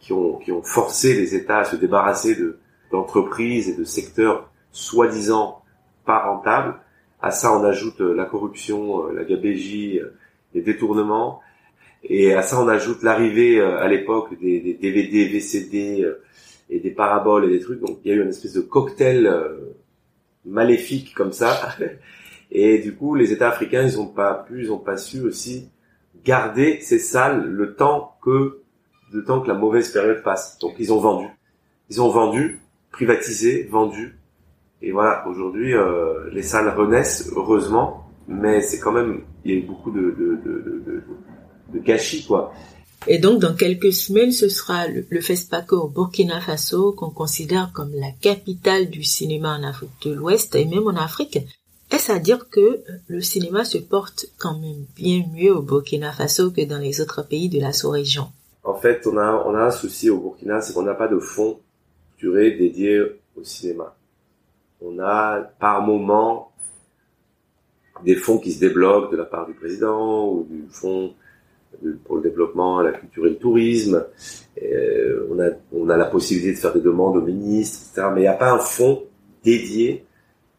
qui 0.00 0.12
ont, 0.12 0.62
forcé 0.62 1.14
les 1.14 1.34
États 1.34 1.58
à 1.58 1.64
se 1.64 1.76
débarrasser 1.76 2.36
de, 2.36 2.58
d'entreprises 2.92 3.68
et 3.68 3.74
de 3.74 3.84
secteurs 3.84 4.50
soi-disant 4.70 5.62
pas 6.04 6.24
rentables. 6.24 6.80
À 7.20 7.30
ça, 7.30 7.52
on 7.56 7.64
ajoute 7.64 8.00
euh, 8.00 8.14
la 8.14 8.24
corruption, 8.24 9.08
euh, 9.08 9.12
la 9.12 9.24
gabégie, 9.24 9.98
euh, 9.98 10.14
les 10.54 10.62
détournements. 10.62 11.40
Et 12.04 12.32
à 12.34 12.42
ça, 12.42 12.62
on 12.62 12.68
ajoute 12.68 13.02
l'arrivée 13.02 13.60
à 13.60 13.88
l'époque 13.88 14.38
des, 14.40 14.60
des, 14.60 14.74
DVD, 14.74 15.26
VCD 15.26 16.08
et 16.70 16.78
des 16.78 16.90
paraboles 16.90 17.46
et 17.46 17.48
des 17.48 17.58
trucs. 17.58 17.80
Donc, 17.80 17.98
il 18.04 18.08
y 18.08 18.14
a 18.14 18.16
eu 18.16 18.22
une 18.22 18.28
espèce 18.28 18.52
de 18.52 18.60
cocktail 18.60 19.28
maléfique 20.44 21.12
comme 21.14 21.32
ça 21.32 21.74
Et 22.50 22.78
du 22.78 22.94
coup, 22.94 23.14
les 23.14 23.32
États 23.32 23.48
africains, 23.48 23.82
ils 23.82 24.00
ont 24.00 24.06
pas 24.06 24.46
pu, 24.46 24.62
ils 24.62 24.72
ont 24.72 24.78
pas 24.78 24.96
su 24.96 25.20
aussi 25.20 25.68
garder 26.24 26.80
ces 26.80 26.98
salles 26.98 27.46
le 27.46 27.74
temps 27.74 28.16
que 28.22 28.62
le 29.12 29.24
temps 29.24 29.40
que 29.40 29.48
la 29.48 29.54
mauvaise 29.54 29.90
période 29.90 30.22
passe. 30.22 30.58
Donc 30.58 30.74
ils 30.78 30.92
ont 30.92 31.00
vendu, 31.00 31.26
ils 31.90 32.00
ont 32.00 32.10
vendu, 32.10 32.60
privatisé, 32.90 33.64
vendu. 33.64 34.18
Et 34.80 34.92
voilà, 34.92 35.26
aujourd'hui, 35.28 35.74
euh, 35.74 36.30
les 36.32 36.42
salles 36.42 36.72
renaissent 36.76 37.30
heureusement, 37.34 38.08
mais 38.28 38.60
c'est 38.60 38.78
quand 38.78 38.92
même 38.92 39.22
il 39.44 39.50
y 39.50 39.54
a 39.54 39.58
eu 39.58 39.62
beaucoup 39.62 39.90
de 39.90 40.00
de, 40.00 40.38
de, 40.44 40.82
de, 40.86 41.02
de 41.74 41.78
gâchis 41.80 42.24
quoi. 42.26 42.52
Et 43.06 43.18
donc, 43.18 43.40
dans 43.40 43.54
quelques 43.54 43.92
semaines, 43.92 44.32
ce 44.32 44.48
sera 44.48 44.88
le, 44.88 45.06
le 45.08 45.20
FESPACO 45.20 45.76
au 45.76 45.88
Burkina 45.88 46.40
Faso, 46.40 46.92
qu'on 46.92 47.10
considère 47.10 47.70
comme 47.72 47.92
la 47.94 48.10
capitale 48.20 48.90
du 48.90 49.04
cinéma 49.04 49.56
en 49.56 49.62
Afrique 49.62 49.90
de 50.04 50.12
l'Ouest 50.12 50.54
et 50.56 50.64
même 50.64 50.86
en 50.86 50.96
Afrique. 50.96 51.38
Est-ce 51.90 52.12
à 52.12 52.18
dire 52.18 52.48
que 52.50 52.82
le 53.06 53.20
cinéma 53.20 53.64
se 53.64 53.78
porte 53.78 54.26
quand 54.38 54.58
même 54.58 54.84
bien 54.96 55.24
mieux 55.34 55.54
au 55.56 55.62
Burkina 55.62 56.12
Faso 56.12 56.50
que 56.50 56.64
dans 56.64 56.78
les 56.78 57.00
autres 57.00 57.26
pays 57.26 57.48
de 57.48 57.60
la 57.60 57.72
sous-région? 57.72 58.26
En 58.64 58.74
fait, 58.74 59.06
on 59.06 59.16
a, 59.16 59.44
on 59.46 59.54
a 59.54 59.66
un 59.66 59.70
souci 59.70 60.10
au 60.10 60.18
Burkina, 60.18 60.60
c'est 60.60 60.74
qu'on 60.74 60.82
n'a 60.82 60.94
pas 60.94 61.08
de 61.08 61.18
fonds 61.18 61.60
structurés 62.16 62.50
dédiés 62.50 63.00
au 63.36 63.44
cinéma. 63.44 63.94
On 64.80 64.98
a 65.00 65.40
par 65.58 65.82
moment 65.82 66.52
des 68.04 68.14
fonds 68.14 68.38
qui 68.38 68.52
se 68.52 68.60
débloquent 68.60 69.10
de 69.10 69.16
la 69.16 69.24
part 69.24 69.46
du 69.46 69.54
président 69.54 70.28
ou 70.28 70.46
du 70.48 70.66
fonds 70.70 71.14
pour 72.04 72.16
le 72.16 72.22
développement, 72.22 72.80
la 72.80 72.92
culture 72.92 73.26
et 73.26 73.30
le 73.30 73.38
tourisme. 73.38 74.04
Euh, 74.62 75.26
on, 75.30 75.40
a, 75.40 75.50
on 75.72 75.88
a 75.88 75.96
la 75.96 76.06
possibilité 76.06 76.52
de 76.52 76.58
faire 76.58 76.72
des 76.72 76.80
demandes 76.80 77.16
au 77.16 77.22
ministre, 77.22 77.88
etc. 77.90 78.08
Mais 78.14 78.20
il 78.20 78.24
n'y 78.24 78.28
a 78.28 78.34
pas 78.34 78.52
un 78.52 78.58
fonds 78.58 79.04
dédié 79.44 80.04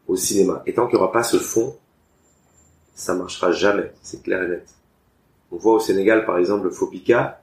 au 0.06 0.16
cinéma. 0.16 0.62
Et 0.66 0.74
tant 0.74 0.86
qu'il 0.86 0.96
n'y 0.96 1.02
aura 1.02 1.12
pas 1.12 1.22
ce 1.22 1.36
fond, 1.38 1.76
ça 2.94 3.14
marchera 3.14 3.52
jamais, 3.52 3.92
c'est 4.02 4.22
clair 4.22 4.42
et 4.42 4.48
net. 4.48 4.66
On 5.50 5.56
voit 5.56 5.74
au 5.74 5.80
Sénégal, 5.80 6.26
par 6.26 6.38
exemple, 6.38 6.64
le 6.64 6.70
Fopica, 6.70 7.40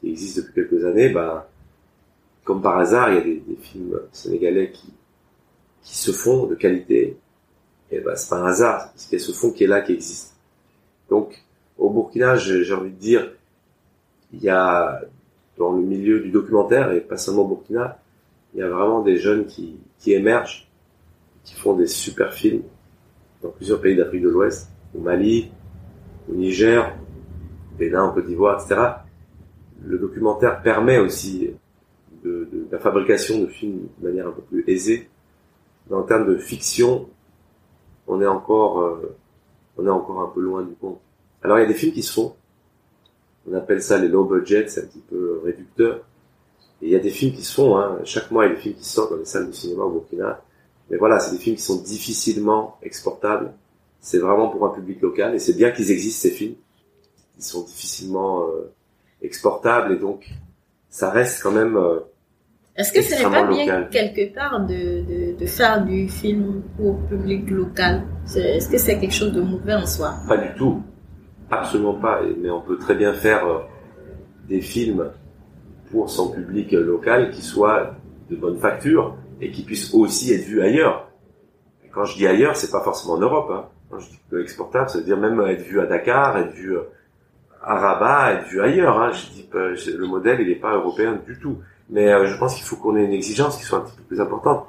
qui 0.00 0.10
existe 0.10 0.38
depuis 0.38 0.54
quelques 0.54 0.84
années, 0.84 1.08
bah, 1.10 1.48
comme 2.44 2.62
par 2.62 2.78
hasard, 2.78 3.10
il 3.10 3.14
y 3.14 3.18
a 3.18 3.20
des, 3.22 3.42
des 3.46 3.56
films 3.56 4.00
sénégalais 4.12 4.70
qui, 4.70 4.92
qui 5.84 5.96
se 5.96 6.10
font 6.10 6.46
de 6.46 6.56
qualité. 6.56 7.16
Et 7.90 8.00
bah, 8.00 8.16
c'est 8.16 8.30
pas 8.30 8.38
un 8.38 8.46
hasard, 8.46 8.90
parce 8.90 9.06
qu'il 9.06 9.18
y 9.18 9.22
a 9.22 9.24
ce 9.24 9.32
fond 9.32 9.52
qui 9.52 9.64
est 9.64 9.68
là, 9.68 9.82
qui 9.82 9.92
existe. 9.92 10.34
Donc, 11.08 11.44
au 11.78 11.90
Burkina, 11.90 12.34
j'ai 12.36 12.72
envie 12.72 12.90
de 12.90 12.98
dire, 12.98 13.32
il 14.32 14.42
y 14.42 14.48
a, 14.48 15.00
dans 15.56 15.72
le 15.72 15.82
milieu 15.82 16.20
du 16.20 16.30
documentaire, 16.30 16.90
et 16.92 17.00
pas 17.00 17.16
seulement 17.16 17.42
au 17.42 17.48
Burkina, 17.48 17.98
il 18.54 18.60
y 18.60 18.62
a 18.62 18.68
vraiment 18.68 19.02
des 19.02 19.18
jeunes 19.18 19.46
qui, 19.46 19.78
qui 19.98 20.12
émergent 20.12 20.68
qui 21.44 21.54
font 21.54 21.74
des 21.74 21.86
super 21.86 22.32
films 22.32 22.62
dans 23.42 23.50
plusieurs 23.50 23.80
pays 23.80 23.94
d'Afrique 23.94 24.22
de 24.22 24.30
l'Ouest, 24.30 24.70
au 24.96 25.00
Mali, 25.00 25.50
au 26.30 26.34
Niger, 26.34 26.96
au 27.72 27.78
Bénin, 27.78 28.04
en 28.04 28.12
Côte 28.12 28.26
d'Ivoire, 28.26 28.62
etc. 28.62 28.80
Le 29.84 29.98
documentaire 29.98 30.62
permet 30.62 30.98
aussi 30.98 31.50
de, 32.24 32.48
de, 32.50 32.66
la 32.72 32.78
fabrication 32.78 33.40
de 33.40 33.46
films 33.46 33.88
de 33.98 34.08
manière 34.08 34.28
un 34.28 34.32
peu 34.32 34.40
plus 34.40 34.64
aisée. 34.66 35.10
Dans 35.88 36.00
le 36.00 36.06
terme 36.06 36.26
de 36.26 36.36
fiction, 36.36 37.08
on 38.06 38.20
est 38.20 38.26
encore, 38.26 38.80
euh, 38.80 39.16
on 39.76 39.86
est 39.86 39.90
encore 39.90 40.20
un 40.20 40.28
peu 40.28 40.40
loin 40.40 40.62
du 40.62 40.74
compte. 40.74 41.00
Alors 41.42 41.58
il 41.58 41.62
y 41.62 41.64
a 41.64 41.68
des 41.68 41.74
films 41.74 41.92
qui 41.92 42.02
se 42.02 42.12
font. 42.12 42.34
On 43.48 43.54
appelle 43.54 43.82
ça 43.82 43.98
les 43.98 44.08
low 44.08 44.24
budget, 44.24 44.66
c'est 44.68 44.84
un 44.84 44.86
petit 44.86 45.02
peu 45.10 45.40
réducteur. 45.44 46.00
Et 46.80 46.86
il 46.86 46.90
y 46.90 46.96
a 46.96 47.00
des 47.00 47.10
films 47.10 47.34
qui 47.34 47.42
se 47.42 47.54
font. 47.54 47.76
Hein. 47.76 47.98
Chaque 48.04 48.30
mois, 48.30 48.46
il 48.46 48.48
y 48.48 48.52
a 48.52 48.54
des 48.56 48.60
films 48.60 48.76
qui 48.76 48.84
sortent 48.84 49.10
dans 49.10 49.18
les 49.18 49.24
salles 49.24 49.48
de 49.48 49.52
cinéma 49.52 49.84
au 49.84 49.90
Burkina 49.90 50.40
mais 50.90 50.96
voilà, 50.96 51.18
c'est 51.18 51.32
des 51.32 51.38
films 51.38 51.56
qui 51.56 51.62
sont 51.62 51.82
difficilement 51.82 52.78
exportables. 52.82 53.54
C'est 54.00 54.18
vraiment 54.18 54.48
pour 54.48 54.66
un 54.66 54.70
public 54.70 55.00
local 55.00 55.34
et 55.34 55.38
c'est 55.38 55.54
bien 55.54 55.70
qu'ils 55.70 55.90
existent 55.90 56.22
ces 56.22 56.30
films. 56.30 56.56
Ils 57.38 57.44
sont 57.44 57.62
difficilement 57.62 58.46
euh, 58.48 58.70
exportables 59.22 59.94
et 59.94 59.96
donc 59.96 60.30
ça 60.90 61.10
reste 61.10 61.42
quand 61.42 61.52
même. 61.52 61.76
Euh, 61.76 62.00
Est-ce 62.76 62.92
que 62.92 63.02
ce 63.02 63.14
n'est 63.14 63.30
pas 63.30 63.46
bien 63.46 63.84
quelque 63.84 64.34
part 64.34 64.66
de, 64.66 64.74
de, 64.74 65.38
de, 65.38 65.46
faire 65.46 65.84
du 65.84 66.08
film 66.08 66.62
pour 66.76 66.98
public 67.06 67.48
local? 67.48 68.02
Est-ce 68.34 68.68
que 68.68 68.78
c'est 68.78 68.98
quelque 68.98 69.14
chose 69.14 69.32
de 69.32 69.42
mauvais 69.42 69.74
en 69.74 69.86
soi? 69.86 70.14
Pas 70.26 70.38
du 70.38 70.52
tout, 70.56 70.82
absolument 71.50 71.94
pas. 71.94 72.20
Mais 72.40 72.50
on 72.50 72.60
peut 72.60 72.76
très 72.76 72.96
bien 72.96 73.12
faire 73.12 73.46
euh, 73.46 73.60
des 74.48 74.60
films 74.60 75.08
pour 75.92 76.10
son 76.10 76.32
public 76.32 76.72
local 76.72 77.30
qui 77.30 77.42
soient 77.42 77.94
de 78.28 78.34
bonne 78.34 78.58
facture 78.58 79.16
et 79.40 79.52
qui 79.52 79.62
puisse 79.62 79.94
aussi 79.94 80.32
être 80.32 80.44
vu 80.44 80.60
ailleurs. 80.60 81.08
Et 81.84 81.88
quand 81.90 82.04
je 82.04 82.16
dis 82.16 82.26
ailleurs, 82.26 82.56
c'est 82.56 82.72
pas 82.72 82.82
forcément 82.82 83.14
en 83.14 83.20
Europe. 83.20 83.50
Hein. 83.52 83.68
Quand 83.88 84.00
je 84.00 84.08
dis 84.08 84.42
exportable, 84.42 84.90
ça 84.90 84.98
veut 84.98 85.04
dire 85.04 85.18
même 85.18 85.40
être 85.42 85.62
vu 85.62 85.80
à 85.80 85.86
Dakar, 85.86 86.36
être 86.38 86.54
vu 86.54 86.76
euh, 86.76 86.82
à 87.62 87.76
Rabat, 87.76 88.32
être 88.32 88.48
vu 88.48 88.60
ailleurs. 88.60 89.00
Hein. 89.00 89.12
Je 89.12 89.30
dis 89.30 89.44
pas, 89.44 89.68
le 89.68 90.06
modèle, 90.08 90.40
il 90.40 90.48
n'est 90.48 90.56
pas 90.56 90.74
européen 90.74 91.20
du 91.24 91.38
tout. 91.38 91.58
Mais 91.90 92.12
euh, 92.12 92.26
je 92.26 92.38
pense 92.38 92.54
qu'il 92.54 92.64
faut 92.64 92.76
qu'on 92.76 92.96
ait 92.96 93.04
une 93.04 93.12
exigence 93.12 93.56
qui 93.56 93.64
soit 93.64 93.78
un 93.78 93.82
petit 93.82 93.96
peu 93.96 94.02
plus 94.02 94.20
importante. 94.20 94.66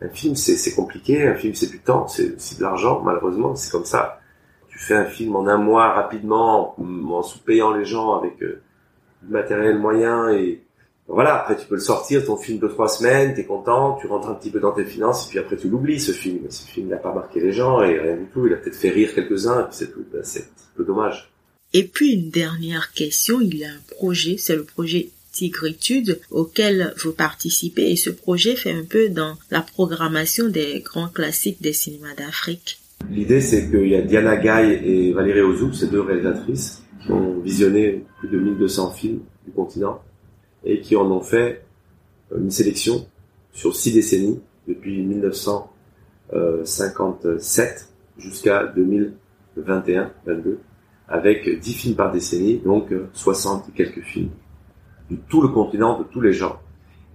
Un 0.00 0.08
film, 0.08 0.36
c'est 0.36 0.74
compliqué. 0.74 1.26
Un 1.26 1.34
film, 1.34 1.54
c'est 1.54 1.70
du 1.70 1.80
temps, 1.80 2.06
c'est 2.08 2.36
de 2.36 2.62
l'argent. 2.62 3.02
Malheureusement, 3.02 3.56
c'est 3.56 3.70
comme 3.70 3.84
ça. 3.84 4.20
Tu 4.68 4.78
fais 4.78 4.94
un 4.94 5.06
film 5.06 5.34
en 5.34 5.46
un 5.46 5.56
mois 5.56 5.92
rapidement, 5.92 6.76
en 6.78 7.22
sous-payant 7.22 7.72
les 7.72 7.84
gens 7.84 8.14
avec 8.14 8.40
euh, 8.42 8.62
du 9.22 9.32
matériel 9.32 9.78
moyen 9.78 10.30
et 10.30 10.62
voilà, 11.08 11.40
après 11.40 11.56
tu 11.56 11.66
peux 11.66 11.76
le 11.76 11.80
sortir, 11.80 12.24
ton 12.24 12.36
film 12.36 12.58
de 12.58 12.68
trois 12.68 12.86
semaines, 12.86 13.34
t'es 13.34 13.46
content, 13.46 13.96
tu 13.98 14.06
rentres 14.06 14.28
un 14.28 14.34
petit 14.34 14.50
peu 14.50 14.60
dans 14.60 14.72
tes 14.72 14.84
finances, 14.84 15.26
et 15.26 15.30
puis 15.30 15.38
après 15.38 15.56
tu 15.56 15.68
l'oublies 15.68 15.98
ce 15.98 16.12
film. 16.12 16.50
Ce 16.50 16.66
film 16.66 16.88
n'a 16.88 16.98
pas 16.98 17.14
marqué 17.14 17.40
les 17.40 17.52
gens 17.52 17.80
et 17.80 17.98
rien 17.98 18.16
du 18.16 18.26
tout, 18.26 18.46
il 18.46 18.52
a 18.52 18.56
peut-être 18.56 18.76
fait 18.76 18.90
rire 18.90 19.14
quelques-uns, 19.14 19.60
et 19.60 19.64
puis 19.64 19.72
c'est 19.72 19.90
tout. 19.90 20.04
Ben, 20.12 20.20
c'est 20.22 20.42
un 20.42 20.76
peu 20.76 20.84
dommage. 20.84 21.32
Et 21.72 21.84
puis 21.84 22.12
une 22.12 22.28
dernière 22.28 22.92
question, 22.92 23.40
il 23.40 23.56
y 23.56 23.64
a 23.64 23.68
un 23.68 23.94
projet, 23.96 24.36
c'est 24.36 24.54
le 24.54 24.64
projet 24.64 25.08
Tigritude 25.38 26.20
auquel 26.32 26.92
vous 26.96 27.12
participez 27.12 27.92
et 27.92 27.96
ce 27.96 28.10
projet 28.10 28.56
fait 28.56 28.72
un 28.72 28.84
peu 28.84 29.08
dans 29.08 29.36
la 29.52 29.62
programmation 29.62 30.48
des 30.48 30.80
grands 30.80 31.08
classiques 31.08 31.62
des 31.62 31.72
cinémas 31.72 32.16
d'Afrique. 32.16 32.80
L'idée 33.08 33.40
c'est 33.40 33.70
qu'il 33.70 33.86
y 33.86 33.94
a 33.94 34.02
Diana 34.02 34.36
Gaye 34.36 34.80
et 34.84 35.12
Valérie 35.12 35.42
Ozouk, 35.42 35.76
ces 35.76 35.86
deux 35.86 36.00
réalisatrices, 36.00 36.82
qui 37.04 37.12
ont 37.12 37.38
visionné 37.38 38.04
plus 38.18 38.28
de 38.28 38.40
1200 38.40 38.90
films 38.90 39.20
du 39.46 39.52
continent 39.52 40.02
et 40.64 40.80
qui 40.80 40.96
en 40.96 41.08
ont 41.08 41.20
fait 41.20 41.62
une 42.36 42.50
sélection 42.50 43.06
sur 43.52 43.76
six 43.76 43.92
décennies, 43.92 44.40
depuis 44.66 45.00
1957 45.02 47.88
jusqu'à 48.18 48.74
2021-22, 48.76 50.56
avec 51.06 51.60
10 51.60 51.74
films 51.74 51.94
par 51.94 52.10
décennie, 52.10 52.58
donc 52.58 52.92
60 53.12 53.68
et 53.68 53.72
quelques 53.72 54.02
films, 54.02 54.30
de 55.10 55.16
tout 55.28 55.40
le 55.40 55.48
continent, 55.48 55.98
de 55.98 56.04
tous 56.04 56.20
les 56.20 56.32
genres. 56.32 56.60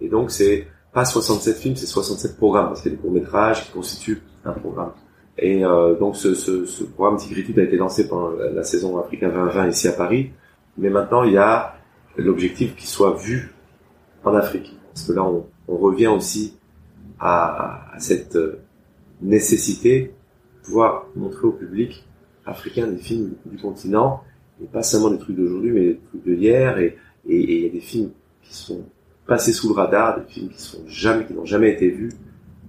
Et 0.01 0.09
donc 0.09 0.31
c'est 0.31 0.67
pas 0.91 1.05
67 1.05 1.57
films, 1.57 1.75
c'est 1.75 1.85
67 1.85 2.37
programmes, 2.37 2.67
parce 2.67 2.81
qu'il 2.81 2.91
y 2.91 2.93
a 2.93 2.97
des 2.97 3.01
courts-métrages 3.01 3.65
qui 3.65 3.71
constituent 3.71 4.21
un 4.45 4.51
programme. 4.51 4.91
Et 5.37 5.65
euh, 5.65 5.95
donc 5.95 6.15
ce, 6.15 6.35
ce, 6.35 6.65
ce 6.65 6.83
programme 6.83 7.17
Tigritude 7.17 7.57
a 7.59 7.63
été 7.63 7.77
lancé 7.77 8.07
pendant 8.07 8.29
la, 8.29 8.63
saison 8.63 8.99
Africa 8.99 9.29
2020 9.29 9.69
ici 9.69 9.87
à 9.87 9.93
Paris, 9.93 10.31
mais 10.77 10.89
maintenant 10.89 11.23
il 11.23 11.33
y 11.33 11.37
a 11.37 11.75
l'objectif 12.17 12.75
qu'il 12.75 12.87
soit 12.87 13.15
vu 13.15 13.53
en 14.23 14.35
Afrique. 14.35 14.77
Parce 14.93 15.07
que 15.07 15.13
là, 15.13 15.23
on, 15.23 15.45
on 15.67 15.77
revient 15.77 16.07
aussi 16.07 16.55
à, 17.19 17.95
à 17.95 17.99
cette 17.99 18.35
euh, 18.35 18.59
nécessité 19.21 20.13
de 20.59 20.65
pouvoir 20.65 21.05
montrer 21.15 21.47
au 21.47 21.51
public 21.51 22.05
africain 22.45 22.87
des 22.87 22.97
films 22.97 23.33
du 23.45 23.57
continent, 23.57 24.21
et 24.61 24.67
pas 24.67 24.83
seulement 24.83 25.09
des 25.09 25.17
trucs 25.17 25.35
d'aujourd'hui, 25.35 25.71
mais 25.71 25.81
des 25.81 25.99
trucs 26.09 26.25
de 26.25 26.33
hier, 26.33 26.77
et 26.77 26.97
il 27.27 27.63
y 27.63 27.65
a 27.65 27.69
des 27.69 27.79
films 27.79 28.11
qui 28.41 28.55
sont 28.55 28.83
passés 29.25 29.53
sous 29.53 29.69
le 29.69 29.75
radar, 29.75 30.19
des 30.19 30.31
films 30.31 30.49
qui 30.49 30.61
sont 30.61 30.81
jamais, 30.87 31.25
qui 31.25 31.33
n'ont 31.33 31.45
jamais 31.45 31.71
été 31.71 31.89
vus. 31.89 32.11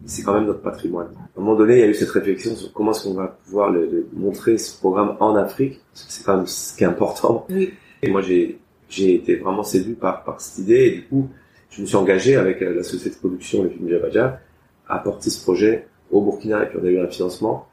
C'est 0.07 0.23
quand 0.23 0.35
même 0.35 0.45
notre 0.45 0.61
patrimoine. 0.61 1.09
À 1.37 1.41
un 1.41 1.43
moment 1.43 1.57
donné, 1.57 1.77
il 1.77 1.81
y 1.81 1.83
a 1.83 1.87
eu 1.87 1.95
cette 1.95 2.11
réflexion 2.11 2.55
sur 2.55 2.73
comment 2.73 2.93
est-ce 2.93 3.05
qu'on 3.05 3.15
va 3.15 3.39
pouvoir 3.45 3.71
le, 3.71 3.87
le 3.87 4.07
montrer 4.13 4.59
ce 4.59 4.79
programme 4.79 5.17
en 5.21 5.35
Afrique, 5.35 5.81
parce 5.93 6.05
que 6.05 6.13
c'est 6.13 6.25
quand 6.25 6.37
même 6.37 6.47
ce 6.47 6.77
qui 6.77 6.85
est 6.85 6.87
important. 6.87 7.47
Oui. 7.49 7.73
Et 8.03 8.11
moi, 8.11 8.21
j'ai 8.21 8.59
j'ai 8.89 9.15
été 9.15 9.37
vraiment 9.37 9.63
séduit 9.63 9.95
par, 9.95 10.25
par 10.25 10.41
cette 10.41 10.59
idée, 10.59 10.87
et 10.87 10.91
du 10.93 11.05
coup, 11.05 11.29
je 11.71 11.81
me 11.81 11.87
suis 11.87 11.97
engagé 11.97 12.37
avec 12.37 12.63
euh, 12.63 12.75
la 12.75 12.83
société 12.83 13.17
de 13.17 13.19
production, 13.19 13.63
le 13.63 13.71
film 13.71 13.89
Jabadja, 13.89 14.41
à 14.89 14.99
porter 14.99 15.31
ce 15.31 15.43
projet 15.43 15.89
au 16.11 16.21
Burkina, 16.21 16.63
et 16.63 16.67
puis 16.67 16.79
on 16.81 16.85
a 16.85 16.89
eu 16.89 17.01
un 17.01 17.09
financement 17.09 17.67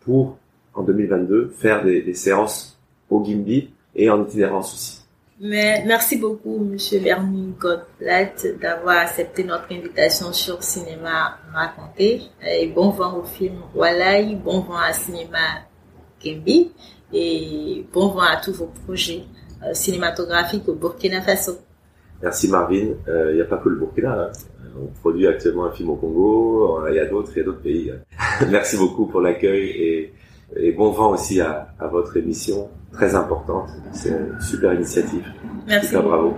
pour, 0.00 0.38
en 0.74 0.82
2022, 0.82 1.52
faire 1.56 1.84
des, 1.84 2.02
des 2.02 2.14
séances 2.14 2.80
au 3.10 3.22
Gimbi 3.22 3.70
et 3.94 4.10
en 4.10 4.24
itinérance 4.24 4.74
aussi. 4.74 5.03
Mais 5.40 5.82
merci 5.84 6.16
beaucoup, 6.16 6.58
Monsieur 6.58 7.00
Bernie 7.00 7.54
Godblatt, 7.58 8.46
d'avoir 8.60 8.98
accepté 8.98 9.42
notre 9.42 9.66
invitation 9.72 10.32
sur 10.32 10.62
Cinéma 10.62 11.38
Raconté. 11.52 12.22
Et 12.46 12.68
bon 12.68 12.90
vent 12.90 13.18
au 13.18 13.24
film 13.24 13.56
Walai, 13.74 14.36
bon 14.36 14.60
vent 14.60 14.78
à 14.78 14.92
Cinéma 14.92 15.66
Gimbi 16.20 16.70
et 17.12 17.84
bon 17.92 18.08
vent 18.08 18.20
à 18.20 18.36
tous 18.36 18.52
vos 18.52 18.70
projets 18.86 19.24
euh, 19.64 19.74
cinématographiques 19.74 20.68
au 20.68 20.74
Burkina 20.74 21.20
Faso. 21.20 21.58
Merci 22.22 22.48
Marvin. 22.48 22.90
Euh, 23.08 23.32
Il 23.32 23.36
n'y 23.36 23.42
a 23.42 23.46
pas 23.46 23.56
que 23.56 23.68
le 23.68 23.76
Burkina. 23.76 24.26
Hein. 24.26 24.32
On 24.80 24.86
produit 25.00 25.26
actuellement 25.26 25.64
un 25.64 25.72
film 25.72 25.90
au 25.90 25.96
Congo. 25.96 26.86
Il 26.88 26.94
y 26.94 27.00
a 27.00 27.06
d'autres, 27.06 27.32
il 27.34 27.38
y 27.38 27.40
a 27.40 27.44
d'autres 27.44 27.60
pays. 27.62 27.92
Merci 28.50 28.76
beaucoup 28.76 29.06
pour 29.06 29.20
l'accueil 29.20 29.68
et, 29.70 30.12
et, 30.56 30.72
bon 30.72 30.90
vent 30.90 31.10
aussi 31.10 31.40
à, 31.40 31.68
à, 31.78 31.86
votre 31.86 32.16
émission 32.16 32.68
très 32.92 33.14
importante. 33.14 33.68
C'est 33.92 34.10
une 34.10 34.40
super 34.40 34.74
initiative. 34.74 35.24
Merci. 35.66 35.88
Super 35.88 36.02
bravo. 36.02 36.34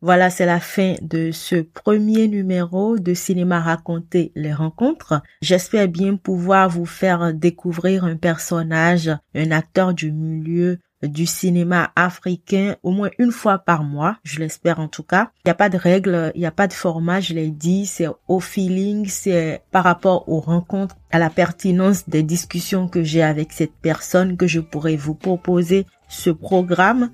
Voilà, 0.00 0.30
c'est 0.30 0.46
la 0.46 0.60
fin 0.60 0.94
de 1.02 1.32
ce 1.32 1.56
premier 1.56 2.28
numéro 2.28 2.98
de 2.98 3.14
Cinéma 3.14 3.58
raconté 3.58 4.30
les 4.36 4.52
rencontres. 4.52 5.20
J'espère 5.42 5.88
bien 5.88 6.14
pouvoir 6.14 6.68
vous 6.68 6.86
faire 6.86 7.34
découvrir 7.34 8.04
un 8.04 8.14
personnage, 8.14 9.10
un 9.34 9.50
acteur 9.50 9.94
du 9.94 10.12
milieu 10.12 10.78
du 11.02 11.26
cinéma 11.26 11.92
africain 11.96 12.76
au 12.82 12.90
moins 12.90 13.10
une 13.18 13.32
fois 13.32 13.58
par 13.58 13.84
mois, 13.84 14.16
je 14.24 14.38
l'espère 14.38 14.80
en 14.80 14.88
tout 14.88 15.02
cas. 15.02 15.30
Il 15.44 15.48
n'y 15.48 15.52
a 15.52 15.54
pas 15.54 15.68
de 15.68 15.78
règles, 15.78 16.32
il 16.34 16.40
n'y 16.40 16.46
a 16.46 16.50
pas 16.50 16.66
de 16.66 16.72
format, 16.72 17.20
je 17.20 17.34
l'ai 17.34 17.50
dit, 17.50 17.86
c'est 17.86 18.08
au 18.26 18.40
feeling, 18.40 19.06
c'est 19.08 19.62
par 19.70 19.84
rapport 19.84 20.28
aux 20.28 20.40
rencontres, 20.40 20.96
à 21.10 21.18
la 21.18 21.30
pertinence 21.30 22.08
des 22.08 22.22
discussions 22.22 22.88
que 22.88 23.02
j'ai 23.02 23.22
avec 23.22 23.52
cette 23.52 23.74
personne 23.74 24.36
que 24.36 24.46
je 24.46 24.60
pourrais 24.60 24.96
vous 24.96 25.14
proposer 25.14 25.86
ce 26.08 26.30
programme. 26.30 27.10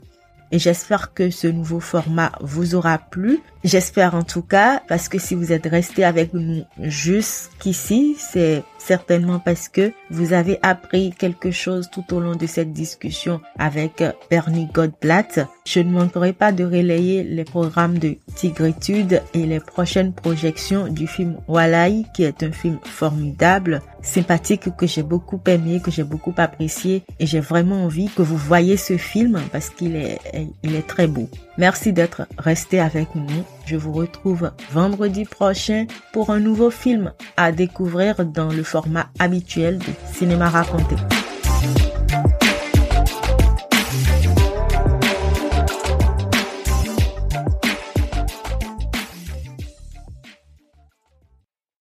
Et 0.53 0.59
j'espère 0.59 1.15
que 1.15 1.31
ce 1.31 1.49
nouveau 1.49 1.81
format 1.81 2.31
vous 2.41 2.77
aura 2.77 2.99
plu. 2.99 3.41
J'espère 3.65 4.15
en 4.15 4.23
tout 4.23 4.43
cas, 4.43 4.83
parce 4.87 5.09
que 5.09 5.19
si 5.19 5.35
vous 5.35 5.53
êtes 5.53 5.67
resté 5.67 6.05
avec 6.05 6.33
nous 6.33 6.63
jusqu'ici, 6.79 8.15
c'est 8.19 8.63
certainement 8.85 9.39
parce 9.39 9.69
que 9.69 9.93
vous 10.11 10.33
avez 10.33 10.59
appris 10.63 11.13
quelque 11.17 11.51
chose 11.51 11.89
tout 11.91 12.15
au 12.15 12.21
long 12.21 12.37
de 12.37 12.47
cette 12.47 12.73
discussion 12.73 13.41
avec 13.59 14.03
Bernie 14.31 14.69
Godblatt. 14.73 15.47
Je 15.65 15.81
ne 15.81 15.91
manquerai 15.91 16.33
pas 16.33 16.53
de 16.53 16.65
relayer 16.65 17.25
les 17.25 17.45
programmes 17.45 17.99
de 17.99 18.17
Tigritude 18.35 19.23
et 19.33 19.47
les 19.47 19.61
prochaines 19.61 20.13
projections 20.13 20.89
du 20.89 21.07
film 21.07 21.37
Walai, 21.49 22.05
qui 22.15 22.25
est 22.25 22.43
un 22.43 22.53
film 22.53 22.79
formidable, 22.85 23.81
sympathique, 24.03 24.77
que 24.77 24.87
j'ai 24.87 25.03
beaucoup 25.03 25.41
aimé, 25.47 25.81
que 25.83 25.91
j'ai 25.91 26.05
beaucoup 26.05 26.35
apprécié 26.37 27.03
et 27.19 27.27
j'ai 27.27 27.41
vraiment 27.41 27.85
envie 27.85 28.11
que 28.11 28.23
vous 28.23 28.37
voyez 28.37 28.77
ce 28.77 28.99
film 28.99 29.41
parce 29.51 29.71
qu'il 29.71 29.97
est, 29.97 30.19
il 30.63 30.75
est 30.75 30.87
très 30.87 31.07
beau. 31.07 31.29
Merci 31.57 31.93
d'être 31.93 32.27
resté 32.37 32.81
avec 32.81 33.15
nous. 33.15 33.45
Je 33.67 33.77
vous 33.77 33.93
retrouve 33.93 34.53
vendredi 34.73 35.25
prochain 35.25 35.87
pour 36.13 36.31
un 36.31 36.41
nouveau 36.41 36.71
film 36.71 37.13
à 37.37 37.53
découvrir 37.53 38.25
dans 38.25 38.53
le 38.53 38.63
format 38.63 39.09
habituel 39.19 39.79
de 39.79 39.93
cinéma 40.13 40.51
raconté. 40.51 40.97